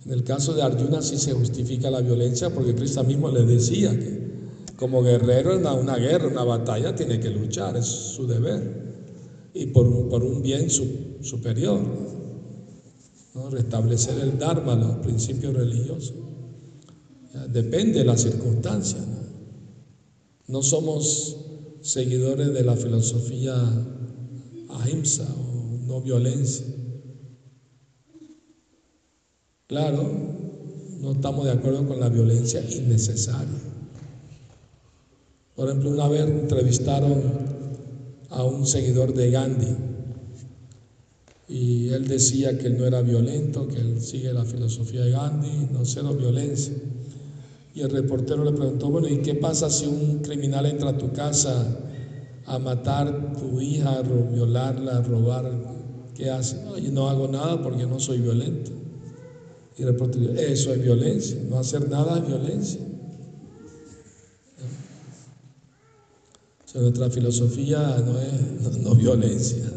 [0.05, 3.97] En el caso de Arjuna sí se justifica la violencia porque Cristo mismo le decía
[3.97, 4.19] que
[4.75, 8.89] como guerrero en una guerra, una batalla, tiene que luchar, es su deber.
[9.53, 11.81] Y por un, por un bien superior,
[13.35, 13.49] ¿no?
[13.49, 16.13] restablecer el Dharma, los principios religiosos.
[17.49, 19.03] Depende de las circunstancias.
[20.47, 21.48] no somos
[21.81, 23.55] seguidores de la filosofía
[24.69, 26.65] ahimsa o no violencia.
[29.67, 30.03] Claro,
[30.99, 33.59] no estamos de acuerdo con la violencia innecesaria.
[35.55, 37.21] Por ejemplo, una vez entrevistaron
[38.29, 39.75] a un seguidor de Gandhi
[41.49, 45.67] y él decía que él no era violento, que él sigue la filosofía de Gandhi,
[45.71, 46.73] no cero violencia.
[47.79, 51.13] Y el reportero le preguntó, bueno, ¿y qué pasa si un criminal entra a tu
[51.13, 51.65] casa
[52.45, 55.49] a matar tu hija, a violarla, a robar?
[56.13, 56.61] ¿Qué hace?
[56.65, 58.71] No, yo no hago nada porque no soy violento.
[59.77, 62.81] Y el reportero dijo, eso es violencia, no hacer nada es violencia.
[66.75, 69.71] O nuestra filosofía no es no, violencia.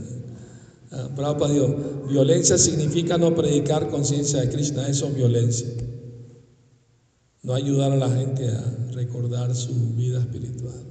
[0.91, 1.77] Ah, Prabhupada dijo,
[2.09, 5.69] violencia significa no predicar conciencia de Krishna, eso es violencia.
[7.43, 10.85] No ayudar a la gente a recordar su vida espiritual.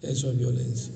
[0.00, 0.94] Eso es violencia.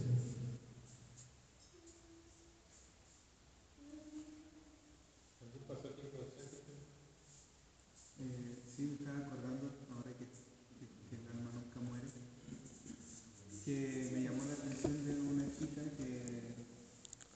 [8.18, 10.24] Eh, sí, me estaba acordando, ahora que,
[11.16, 12.07] el alma nunca muere,
[13.64, 16.55] que me llamó la atención de una chica que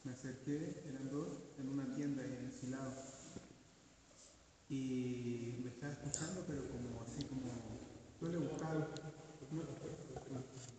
[0.05, 2.93] me acerqué, eran dos, en una tienda en Silao.
[4.69, 7.51] Y me estaba escuchando, pero como así como,
[8.21, 8.39] no le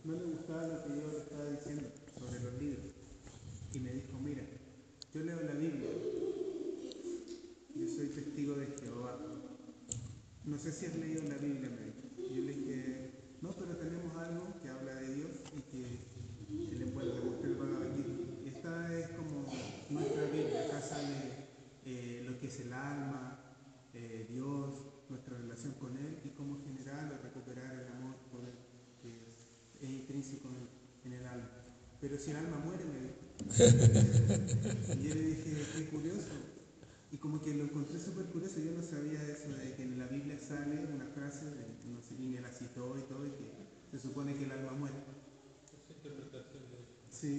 [0.04, 2.86] no, le gustaba lo que yo le estaba diciendo sobre los libros.
[3.74, 4.44] Y me dijo, mira,
[5.14, 5.90] yo leo la Biblia,
[7.76, 9.20] yo soy testigo de Jehová.
[10.46, 13.12] No sé si has leído la Biblia, me Yo le dije,
[13.42, 17.58] no, pero tenemos algo que habla de Dios y que, que le puede demostrar el
[17.58, 18.10] Bhagavad Gita.
[18.44, 19.46] Y esta es como
[19.90, 20.66] nuestra Biblia.
[20.66, 21.48] Acá sale
[21.86, 23.40] eh, lo que es el alma,
[23.94, 28.58] eh, Dios, nuestra relación con Él y cómo generar o recuperar el amor por Él,
[29.02, 31.50] que es, intrínseco en, en el alma.
[32.00, 33.28] Pero si el alma muere, me dijo.
[35.00, 36.34] y yo le dije, qué curioso.
[37.12, 40.08] Y como que lo encontré súper curioso, yo no sabía eso de que en la
[40.08, 43.52] Biblia sale una frase, de, no sé, y me la citó y todo, y que
[43.92, 44.96] se supone que el alma muere.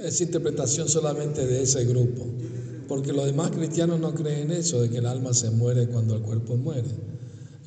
[0.00, 2.26] Es interpretación solamente de ese grupo.
[2.88, 6.22] Porque los demás cristianos no creen eso, de que el alma se muere cuando el
[6.22, 6.88] cuerpo muere.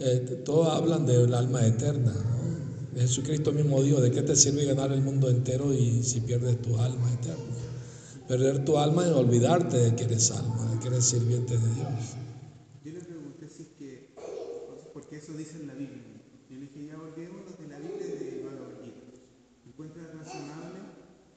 [0.03, 2.11] Eh, todos hablan del alma eterna.
[2.11, 2.99] ¿no?
[2.99, 6.75] Jesucristo mismo dijo, ¿de qué te sirve ganar el mundo entero y si pierdes tu
[6.79, 7.55] alma eterna?
[8.27, 12.15] Perder tu alma es olvidarte de que eres alma, de que eres sirviente de Dios.
[12.83, 14.15] yo le pregunté si es que,
[14.91, 16.01] porque eso dice en la Biblia.
[16.49, 18.31] Yo le dije, ya olvidémonos de la Biblia y de
[18.83, 19.03] Gita.
[19.67, 20.79] ¿Encuentras razonable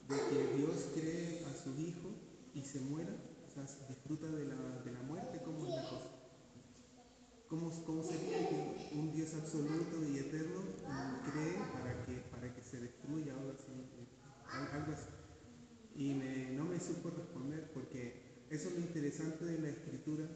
[0.09, 2.17] de que Dios cree a su Hijo
[2.55, 3.15] y se muera?
[3.47, 6.15] O sea, disfruta de la, de la muerte, ¿cómo es la cosa?
[7.55, 10.59] ¿Cómo, cómo sería que un Dios absoluto y eterno
[11.31, 13.71] cree para que, para que se destruya o algo así?
[13.71, 14.11] eh,
[14.59, 15.07] al- algo así.
[15.95, 20.27] Y me- no me supo responder porque eso es lo interesante de la escritura,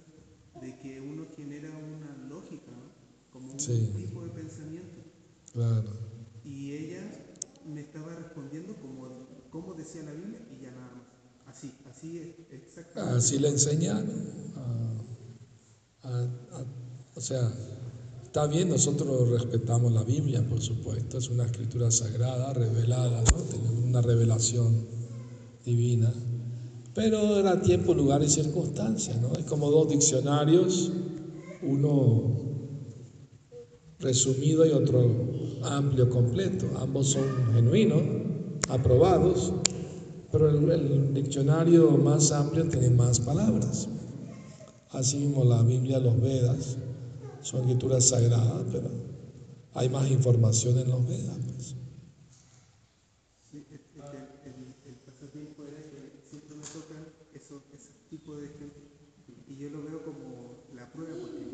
[0.60, 2.86] de que uno genera una lógica, ¿no?
[3.32, 3.92] como un Sí.
[3.96, 5.02] tipo de pensamiento.
[5.52, 5.90] Claro.
[6.44, 7.02] Y ella
[7.66, 11.08] me estaba respondiendo como, como decía la Biblia y ya nada más.
[11.48, 13.16] Así, así es, exactamente.
[13.18, 14.38] Así le enseñaron.
[14.54, 14.94] a-
[16.04, 16.77] a- a-
[17.18, 17.50] o sea,
[18.22, 23.42] está bien, nosotros respetamos la Biblia, por supuesto, es una escritura sagrada, revelada, ¿no?
[23.42, 24.86] Tenemos una revelación
[25.64, 26.14] divina.
[26.94, 29.32] Pero era tiempo, lugar y circunstancia, ¿no?
[29.32, 30.92] Es como dos diccionarios,
[31.62, 32.36] uno
[33.98, 35.10] resumido y otro
[35.64, 36.66] amplio, completo.
[36.80, 38.00] Ambos son genuinos,
[38.68, 39.52] aprobados,
[40.30, 43.88] pero el, el diccionario más amplio tiene más palabras.
[44.90, 46.78] Así mismo la Biblia, los Vedas,
[47.42, 48.90] son escrituras sagradas, pero
[49.74, 51.38] hay más información en los Vedas.
[51.46, 51.74] pues.
[60.74, 60.90] La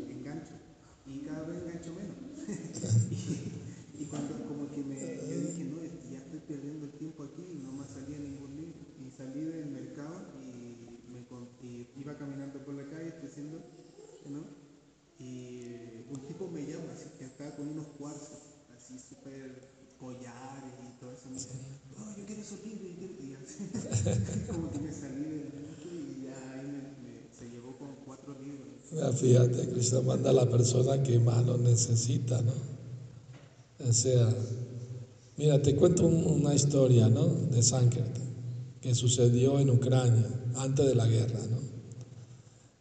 [0.09, 0.53] engancho
[1.05, 2.15] y cada vez engancho menos.
[3.99, 5.77] y, cuando como que me yo dije, no,
[6.11, 7.71] ya estoy perdiendo el tiempo aquí y no
[8.19, 8.79] ningún libro.
[8.99, 10.33] Y salí del mercado
[11.61, 13.74] y, caminando por la calle, estoy haciendo, ¿no?
[15.25, 18.37] Y un tipo me llama, así que estaba con unos cuarzos,
[18.77, 19.69] así súper
[19.99, 21.27] collares y todo eso.
[21.29, 21.49] Me dice,
[21.97, 23.41] oh, yo quiero esos libros, yo quiero.
[24.51, 28.69] Como que me salí del y ya ahí me, se llevó con cuatro libros.
[28.91, 32.53] Ya, Fíjate, Cristo manda a la persona que más lo necesita, ¿no?
[33.87, 34.29] O sea,
[35.37, 37.25] mira, te cuento un- una historia, ¿no?
[37.27, 38.23] De Sankirtan,
[38.81, 41.64] que sucedió en Ucrania, antes de la guerra, ¿no?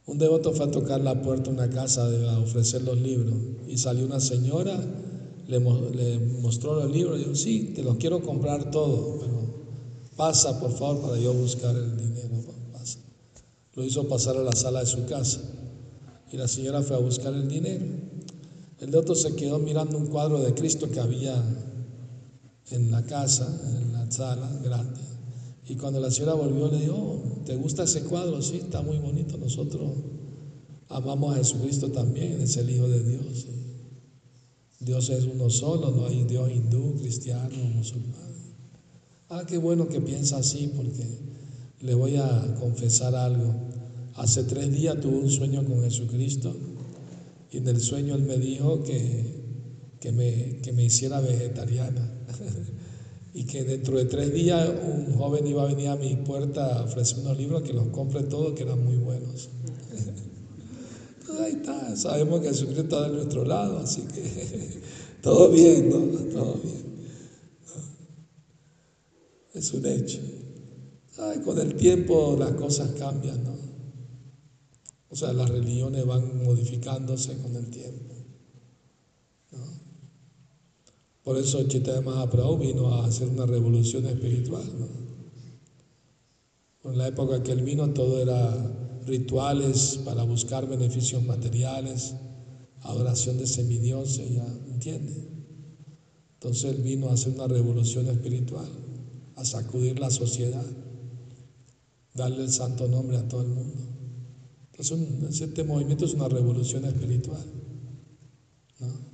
[0.06, 3.34] Un devoto fue a tocar la puerta de una casa a ofrecer los libros
[3.66, 4.78] y salió una señora,
[5.48, 9.34] le mostró los libros y dijo, sí, te los quiero comprar todos, pero
[10.16, 12.36] pasa por favor para yo buscar el dinero,
[12.72, 12.98] pasa.
[13.74, 15.40] Lo hizo pasar a la sala de su casa
[16.30, 17.84] y la señora fue a buscar el dinero.
[18.80, 21.42] El devoto se quedó mirando un cuadro de Cristo que había
[22.70, 23.48] en la casa,
[23.78, 25.00] en la sala grande.
[25.66, 28.42] Y cuando la señora volvió le dijo, "Oh, ¿te gusta ese cuadro?
[28.42, 29.38] Sí, está muy bonito.
[29.38, 29.82] Nosotros
[30.88, 33.46] amamos a Jesucristo también, es el Hijo de Dios.
[34.80, 38.34] Dios es uno solo, no hay Dios hindú, cristiano, musulmán.
[39.30, 41.06] Ah, qué bueno que piensa así porque
[41.80, 43.54] le voy a confesar algo.
[44.16, 46.54] Hace tres días tuve un sueño con Jesucristo
[47.50, 49.24] y en el sueño Él me dijo que,
[49.98, 52.12] que, me, que me hiciera vegetariana
[53.34, 56.84] y que dentro de tres días un joven iba a venir a mi puerta a
[56.84, 59.50] ofrecer unos libros que los compre todos que eran muy buenos.
[61.20, 64.82] Entonces ahí está, sabemos que Jesucristo está de nuestro lado, así que
[65.24, 65.98] Todo bien, ¿no?
[66.34, 66.84] Todo bien.
[69.54, 70.20] Es un hecho.
[71.16, 73.56] Ay, con el tiempo las cosas cambian, ¿no?
[75.08, 78.14] O sea, las religiones van modificándose con el tiempo.
[79.52, 79.60] ¿no?
[81.24, 84.64] Por eso Chaitanya Mahaprabhu vino a hacer una revolución espiritual.
[86.84, 92.14] En la época que él vino todo era rituales para buscar beneficios materiales,
[92.82, 95.28] adoración de semidioses, ya, ¿entiende?
[96.34, 98.68] Entonces él vino a hacer una revolución espiritual,
[99.36, 100.66] a sacudir la sociedad,
[102.12, 103.82] darle el santo nombre a todo el mundo.
[104.70, 107.44] Entonces este movimiento es una revolución espiritual.
[108.80, 109.13] ¿no?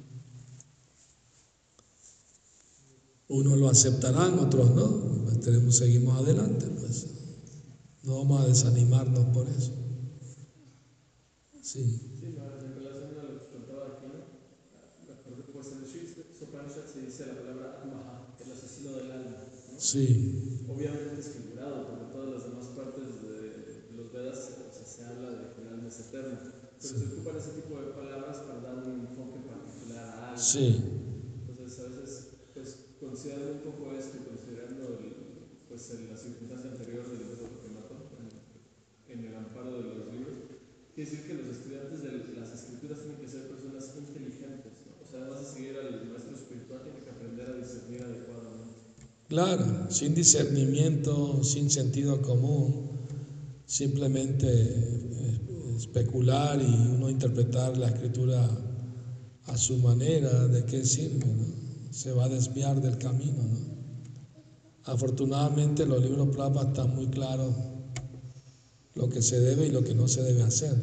[3.31, 5.23] Unos lo aceptarán, otros no.
[5.25, 7.07] Pues tenemos, seguimos adelante, pues.
[8.03, 9.73] No vamos a desanimarnos por eso.
[11.63, 12.11] Sí.
[19.81, 20.67] Sí.
[20.69, 25.05] Obviamente es figurado, porque en todas las demás partes de los Vedas o sea, se
[25.05, 26.39] habla de que el alma es eterna.
[26.81, 27.01] Pero Sí.
[27.01, 30.39] se ocupan ese tipo de palabras para dar un enfoque particular a algo.
[30.41, 31.00] Sí.
[33.31, 35.15] A considerando un poco esto y considerando el,
[35.69, 37.25] pues, el- la circunstancia anterior del
[37.71, 38.29] mató, en,
[39.21, 40.35] en el amparo de los libros,
[40.95, 44.93] quiere decir que los estudiantes de las escrituras tienen que ser personas inteligentes, ¿no?
[45.03, 48.79] O sea, además de seguir al maestro espiritual, tienen que aprender a discernir adecuadamente.
[49.29, 52.91] Claro, sin discernimiento, sin sentido común,
[53.65, 55.41] simplemente eh,
[55.77, 58.49] especular y uno interpretar la escritura
[59.45, 61.27] a su manera, ¿de qué sirve?
[61.35, 61.70] no?
[61.91, 63.43] Se va a desviar del camino.
[63.43, 63.59] ¿no?
[64.85, 67.55] Afortunadamente los libros Prabhupada están muy claros
[68.95, 70.75] lo que se debe y lo que no se debe hacer.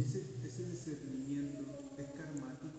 [0.00, 1.64] Ese, ese discernimiento
[1.96, 2.78] es karmático.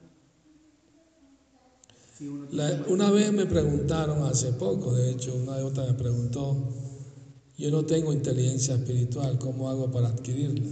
[2.18, 5.86] Si uno La- tiene- una vez me preguntaron, hace poco, de hecho, una de otra
[5.86, 6.56] me preguntó,
[7.58, 10.66] yo no tengo inteligencia espiritual, ¿cómo hago para adquirirla?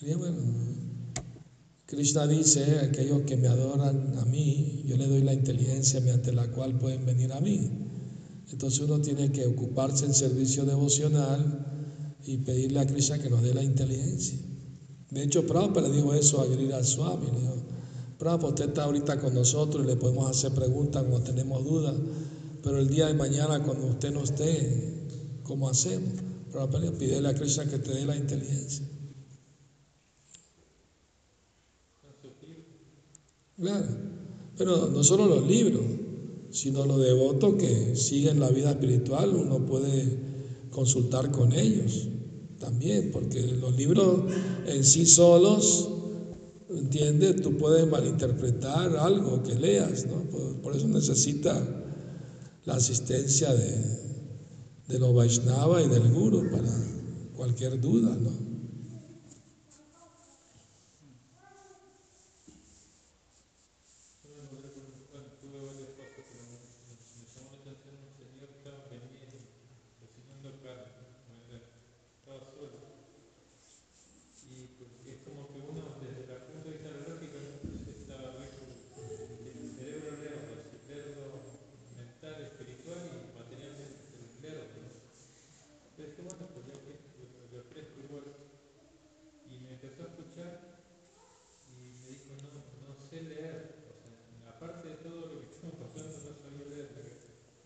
[0.00, 0.36] Y dije, bueno,
[1.92, 6.50] Krishna dice, aquellos que me adoran a mí, yo le doy la inteligencia mediante la
[6.50, 7.70] cual pueden venir a mí.
[8.50, 13.52] Entonces uno tiene que ocuparse en servicio devocional y pedirle a Krishna que nos dé
[13.52, 14.38] la inteligencia.
[15.10, 17.56] De hecho, Prabhupada le dijo eso a Giriraj Swami, le dijo,
[18.18, 21.94] Prabhupada, usted está ahorita con nosotros y le podemos hacer preguntas cuando tenemos dudas,
[22.62, 25.10] pero el día de mañana cuando usted no esté,
[25.42, 26.14] ¿cómo hacemos?
[26.50, 28.86] Prabhupada le pide a Krishna que te dé la inteligencia.
[33.56, 33.86] Claro,
[34.56, 35.84] pero no solo los libros,
[36.50, 40.18] sino los devotos que siguen la vida espiritual, uno puede
[40.70, 42.08] consultar con ellos
[42.58, 44.24] también, porque los libros
[44.66, 45.90] en sí solos,
[46.68, 47.36] ¿entiendes?
[47.42, 50.24] Tú puedes malinterpretar algo que leas, ¿no?
[50.62, 51.54] Por, eso necesita
[52.64, 53.74] la asistencia de,
[54.88, 56.72] de los Vaishnava y del Guru para
[57.36, 58.30] cualquier duda, ¿no?
[65.40, 66.58] tuve varias cosas, pero me,
[67.18, 69.38] me llamó la atención un señor que estaba vendiendo,
[69.98, 71.56] cocinando carne, ¿no?
[72.18, 72.78] estaba solo.
[74.42, 77.38] Y porque es como que uno, desde el punto de vista lógico,
[77.86, 78.64] está rico,
[79.46, 81.24] el cerebro lerdo, el cerebro
[81.96, 84.66] mental, espiritual y materialmente el lerdo.
[84.82, 84.88] ¿no?
[85.90, 88.24] Entonces, que bueno, pues ya que lo, lo ofrezco igual.
[89.44, 90.52] Y me empezó a escuchar
[91.66, 92.52] y me dijo, no,
[92.86, 93.86] no sé leer.
[93.88, 96.88] O sea, aparte de todo lo que estamos pasando, no sabía leer.
[96.94, 97.10] Pero,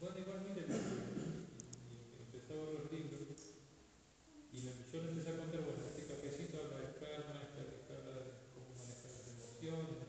[0.01, 3.29] bueno, igual mire, y, y empezó a ver los libros.
[4.53, 7.61] Y le- yo le empecé a contar, bueno, este cafecito habla de karma, este
[7.93, 10.09] habla de cómo manejar las emociones.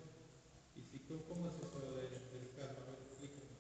[0.75, 2.81] Y si, ¿cómo, cómo es eso de- del karma?
[2.85, 3.55] A ver, explícame.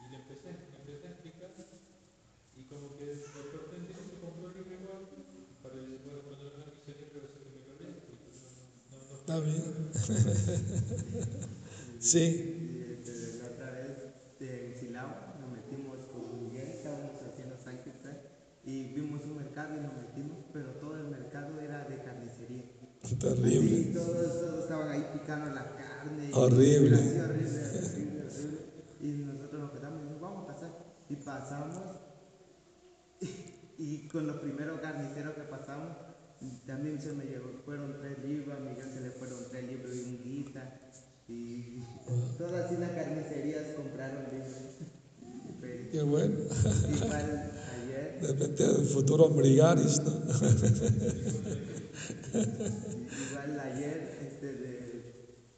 [0.00, 1.52] Y le empecé, le empecé a explicar.
[2.56, 5.02] Y como que de repente se compró el libro igual.
[5.62, 7.94] Para el, bueno, cuando lo mi cerebro, eso que me lo leo.
[8.06, 8.30] porque
[8.90, 9.90] No, no, no, Está bien.
[9.94, 10.33] sí, Y este, la otra vez en Silao nos metimos con Miguel, estábamos haciendo
[17.64, 18.18] Sankirtan
[18.64, 22.64] y vimos un mercado y nos metimos, pero todo el mercado era de carnicería.
[23.18, 23.78] terrible.
[23.78, 26.30] Y todos, todos estaban ahí picando la carne.
[26.30, 26.96] y- Horrible.
[26.96, 28.58] Así, horrible, horrible, horrible.
[29.00, 30.70] Y nosotros nos quedamos y dijimos, vamos a pasar.
[31.08, 31.76] Y pasamos.
[33.76, 35.96] Y, con los primeros carniceros que pasamos,
[36.66, 40.00] también se me llegó, fueron tres libros, a Miguel se le fueron tres libros y
[40.00, 40.80] un guita.
[41.28, 41.80] Y
[42.36, 44.78] todas así las carnicerías compraron libros.
[45.92, 46.34] Qué bueno.
[46.94, 50.10] Igual ayer, De repente el futuro brigaris, ¿no?
[53.30, 54.84] igual ayer, este de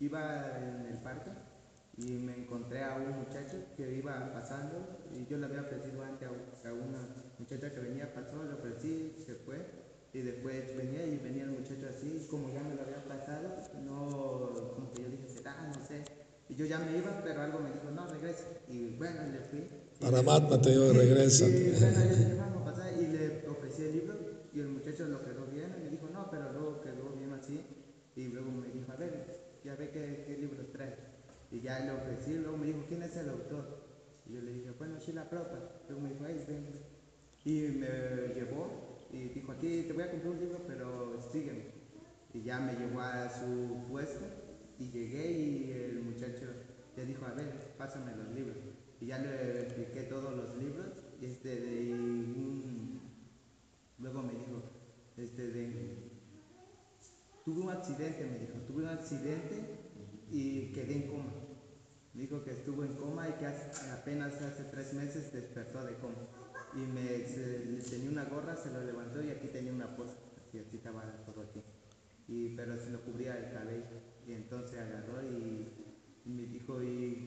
[0.01, 1.31] iba en el parque
[1.97, 6.29] y me encontré a un muchacho que iba pasando y yo le había ofrecido antes
[6.29, 6.99] a, a una
[7.39, 9.86] muchacha que venía, pasó, le ofrecí, se fue
[10.17, 14.73] y después venía y venía el muchacho así, como ya me lo había pasado, no,
[14.75, 16.05] como que yo dije, será, no sé.
[16.49, 18.47] Y yo ya me iba, pero algo me dijo, no, regresa.
[18.67, 19.69] Y bueno, le fui.
[20.01, 21.47] Y Paramatma te digo, regresa.
[21.47, 24.15] y bueno, yo dije, vamos a pasar y le ofrecí el libro
[24.55, 27.61] y el muchacho lo quedó bien y me dijo, no, pero luego quedó bien así
[28.15, 30.97] y luego me dijo, a ver, ya ve qué, qué libros trae.
[31.51, 33.85] Y ya le ofrecí, luego me dijo, ¿quién es el autor?
[34.25, 35.83] Y yo le dije, bueno, Sheila Prabhupada.
[35.89, 36.97] Luego me dijo, ay, ven.
[37.45, 41.65] Y me llevó y dijo, aquí te voy a comprar un libro, pero sígueme.
[42.35, 44.25] Y ya me llevó a su puesto
[44.79, 46.47] y llegué y el muchacho
[46.97, 47.49] le dijo, a ver,
[47.79, 48.57] pásame los libros.
[49.01, 50.89] Y ya le expliqué todos los libros
[51.21, 53.01] y este de un-
[53.99, 54.63] luego me dijo,
[55.17, 55.67] este de
[57.45, 59.63] tuve un accidente, me dijo, tuve un accidente
[60.31, 61.33] y quedé en coma.
[62.15, 63.47] Me dijo que estuvo en coma y que
[63.93, 66.36] apenas hace tres meses despertó de coma.
[66.77, 70.59] Y me se- tenía una gorra, se lo levantó y aquí tenía una poza, así,
[70.59, 71.63] así estaba todo aquí.
[72.29, 73.97] Y, pero se lo cubría el cabello.
[74.27, 75.69] Y entonces agarró y,
[76.25, 77.25] me dijo, y,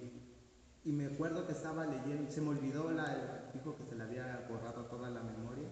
[0.83, 3.15] y me acuerdo que estaba leyendo, se me olvidó, la,
[3.53, 5.71] dijo que se le había borrado toda la memoria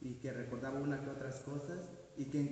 [0.00, 1.84] y que recordaba una que otras cosas
[2.16, 2.50] y que,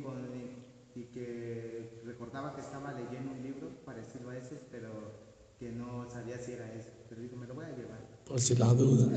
[0.94, 5.14] y que recordaba que estaba leyendo un libro parecido a ese, pero
[5.58, 6.92] que no sabía si era ese.
[7.08, 8.19] Pero dijo, me lo voy a llevar.
[8.30, 9.08] Por si la duda.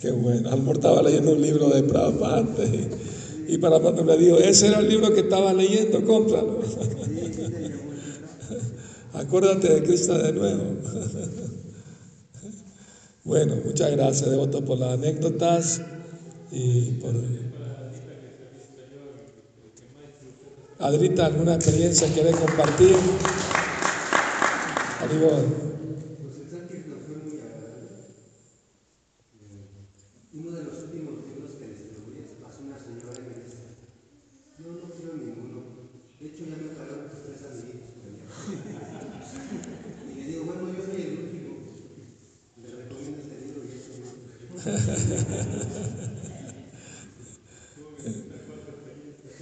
[0.00, 0.48] Qué bueno.
[0.50, 2.88] Almor estaba leyendo un libro de Prabhupada y,
[3.48, 6.60] y Paramatma le dijo, ese era el libro que estaba leyendo, cómpralo.
[9.14, 10.62] Acuérdate de Cristo de nuevo.
[13.24, 15.80] Bueno, muchas gracias, Devoto, por las anécdotas
[16.50, 17.14] y por...
[20.80, 22.96] Adrita, ¿alguna experiencia quiere compartir?
[25.12, 25.44] Haribol.
[26.22, 28.08] Pues el Sánscrito fue muy agradable.
[29.36, 29.68] Eh,
[30.32, 33.76] Uno de los últimos libros que distribuí pasó una señora y me dice,
[34.58, 35.60] no, no quiero ninguno.
[36.18, 38.24] De hecho ya me pagaron los tres amiguitos por allá.
[40.08, 41.52] y le digo, bueno, yo soy el último.
[42.62, 44.16] Le recomiendo este libro y este libro.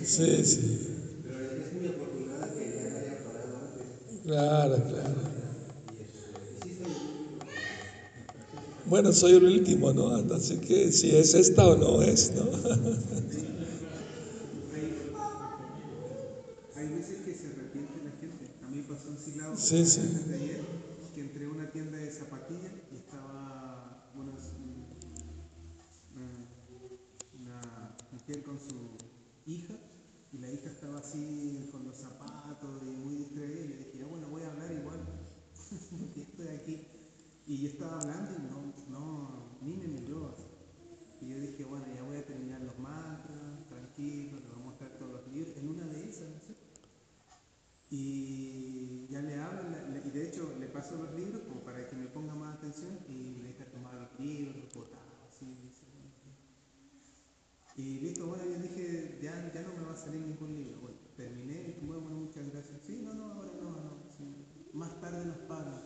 [0.03, 3.87] Sí, sí, Pero es muy afortunada que ya me haya pagado antes.
[4.25, 5.21] claro, claro.
[5.97, 6.19] Y este,
[6.51, 7.39] y sí soy el último.
[9.11, 10.15] Bueno, soy el último, ¿no?
[10.35, 12.45] Así que si es esta o no es, ¿no?
[16.77, 18.55] Hay veces que se arrepiente la gente.
[18.65, 20.01] A mí pasó siglo Sí, sí.
[20.33, 20.61] ayer
[21.15, 24.31] que entré a una tienda de zapatillas y estaba una,
[26.15, 26.31] una,
[27.41, 28.97] una mujer con su
[29.51, 29.75] hija
[30.33, 34.07] y la hija estaba así con los zapatos y muy distraída y le dije, "Ah,
[34.09, 35.01] bueno, voy a hablar igual
[36.01, 36.87] porque estoy aquí.
[37.47, 40.37] Y yo estaba hablando y no, no, ni me miró.
[41.21, 44.91] Y yo dije, bueno, ya voy a terminar los mantras, tranquilo, le voy a mostrar
[44.99, 45.57] todos los libros.
[45.57, 46.55] En una de esas, no sé.
[47.91, 51.89] Y ya le hablo, le- le- y de hecho le paso los libros como para
[51.89, 55.87] que me ponga más atención y le deja tomar los libros, los botaba, así, así.
[57.77, 60.81] Y listo, bueno, yo dije, ya, ya no me va a salir ningún libro.
[60.81, 62.81] Bueno, terminé y como, bueno, muchas gracias.
[62.87, 63.97] Sí, no, no, ahora no, no.
[64.17, 64.25] sí.
[64.73, 65.83] Más tarde nos pagan,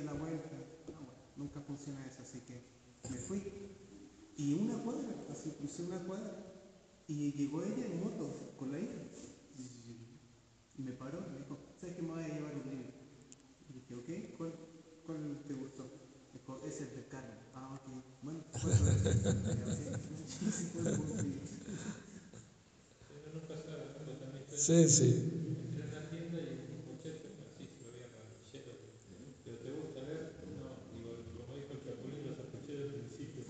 [0.00, 0.56] sí la vuelta.
[0.92, 2.60] No, bueno, nunca funciona eso, así que
[3.10, 3.42] me fui.
[4.36, 6.32] Y una cuadra, así crucé una cuadra.
[7.06, 9.02] Y llegó ella en moto con la hija.
[10.78, 12.88] Y me paró, me dijo, ¿sabes que me voy a llevar un libro?
[13.68, 14.52] Y dije, ok, ¿cuál,
[15.04, 15.90] cuál te gustó?
[16.32, 17.38] Dijo, ese es de Carmen.
[17.54, 17.88] Ah, ok.
[18.22, 19.00] Bueno, ¿cuánto es?
[20.28, 21.44] Sí, fue un buen libro.
[23.08, 25.04] Pero no pasa cuando también estoy Sí, sí.
[25.04, 28.72] entré en la tienda y un muchacho así se lo veía ranchero.
[29.44, 30.32] ¿Pero te gusta leer?
[30.56, 33.44] No, digo, como dijo el Chapulín, lo sospeché del principio.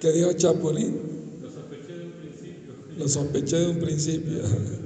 [0.00, 0.96] ¿Qué dijo Chapulín?
[1.42, 2.74] Lo sospeché de un principio.
[2.98, 4.85] Lo sospeché de un principio.